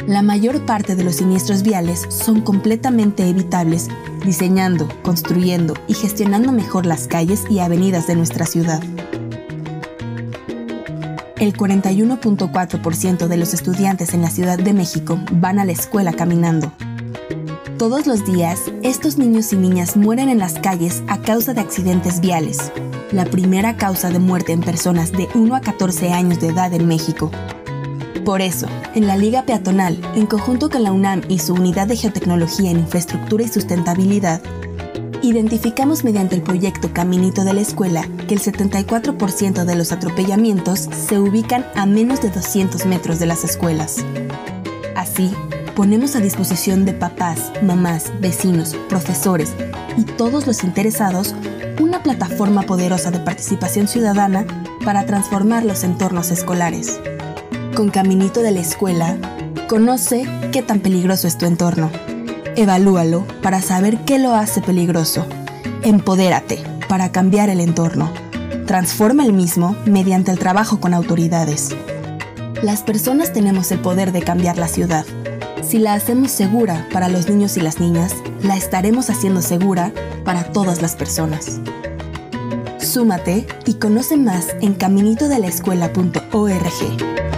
[0.07, 3.89] La mayor parte de los siniestros viales son completamente evitables
[4.25, 8.81] diseñando, construyendo y gestionando mejor las calles y avenidas de nuestra ciudad.
[11.37, 16.73] El 41.4% de los estudiantes en la Ciudad de México van a la escuela caminando.
[17.79, 22.19] Todos los días, estos niños y niñas mueren en las calles a causa de accidentes
[22.19, 22.73] viales,
[23.13, 26.89] la primera causa de muerte en personas de 1 a 14 años de edad en
[26.89, 27.31] México.
[28.25, 31.95] Por eso, en la Liga Peatonal, en conjunto con la UNAM y su Unidad de
[31.95, 34.41] Geotecnología en Infraestructura y Sustentabilidad,
[35.21, 41.17] identificamos mediante el proyecto Caminito de la Escuela que el 74% de los atropellamientos se
[41.17, 44.03] ubican a menos de 200 metros de las escuelas.
[44.97, 45.33] Así,
[45.79, 49.53] ponemos a disposición de papás, mamás, vecinos, profesores
[49.95, 51.33] y todos los interesados
[51.79, 54.45] una plataforma poderosa de participación ciudadana
[54.83, 56.99] para transformar los entornos escolares.
[57.77, 59.15] Con Caminito de la Escuela,
[59.69, 61.89] conoce qué tan peligroso es tu entorno.
[62.57, 65.25] Evalúalo para saber qué lo hace peligroso.
[65.81, 68.11] Empodérate para cambiar el entorno.
[68.67, 71.73] Transforma el mismo mediante el trabajo con autoridades.
[72.61, 75.05] Las personas tenemos el poder de cambiar la ciudad.
[75.61, 79.91] Si la hacemos segura para los niños y las niñas, la estaremos haciendo segura
[80.23, 81.59] para todas las personas.
[82.79, 87.28] Súmate y conoce más en caminitodelaescuela.org.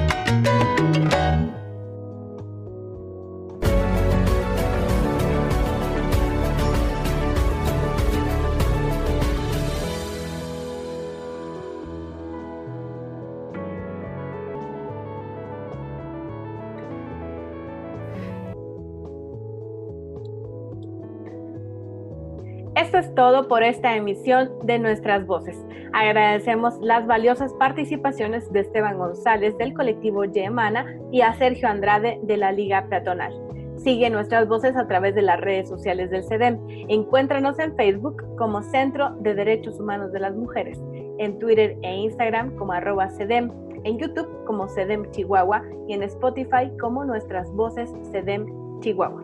[22.81, 25.55] Esto es todo por esta emisión de Nuestras Voces.
[25.93, 32.37] Agradecemos las valiosas participaciones de Esteban González del colectivo Yemana y a Sergio Andrade de
[32.37, 33.39] la Liga Peatonal.
[33.75, 36.57] Sigue Nuestras Voces a través de las redes sociales del CEDEM.
[36.89, 40.81] Encuéntranos en Facebook como Centro de Derechos Humanos de las Mujeres,
[41.19, 43.51] en Twitter e Instagram como arroba CEDEM,
[43.83, 49.20] en YouTube como CEDEM Chihuahua y en Spotify como Nuestras Voces CEDEM Chihuahua.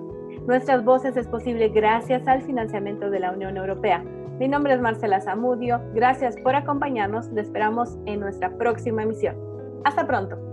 [0.47, 4.01] Nuestras voces es posible gracias al financiamiento de la Unión Europea.
[4.39, 5.81] Mi nombre es Marcela Zamudio.
[5.93, 7.27] Gracias por acompañarnos.
[7.33, 9.35] Le esperamos en nuestra próxima emisión.
[9.83, 10.46] Hasta pronto.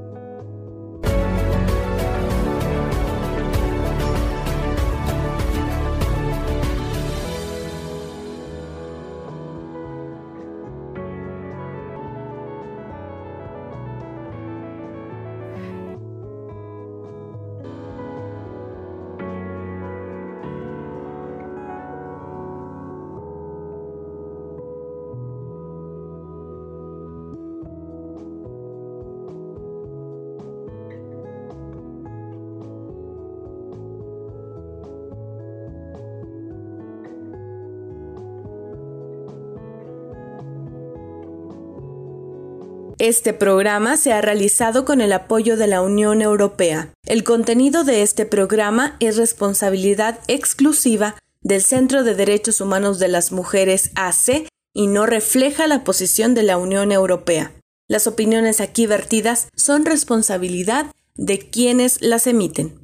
[43.06, 46.88] Este programa se ha realizado con el apoyo de la Unión Europea.
[47.04, 53.30] El contenido de este programa es responsabilidad exclusiva del Centro de Derechos Humanos de las
[53.30, 57.52] Mujeres AC y no refleja la posición de la Unión Europea.
[57.88, 62.80] Las opiniones aquí vertidas son responsabilidad de quienes las emiten.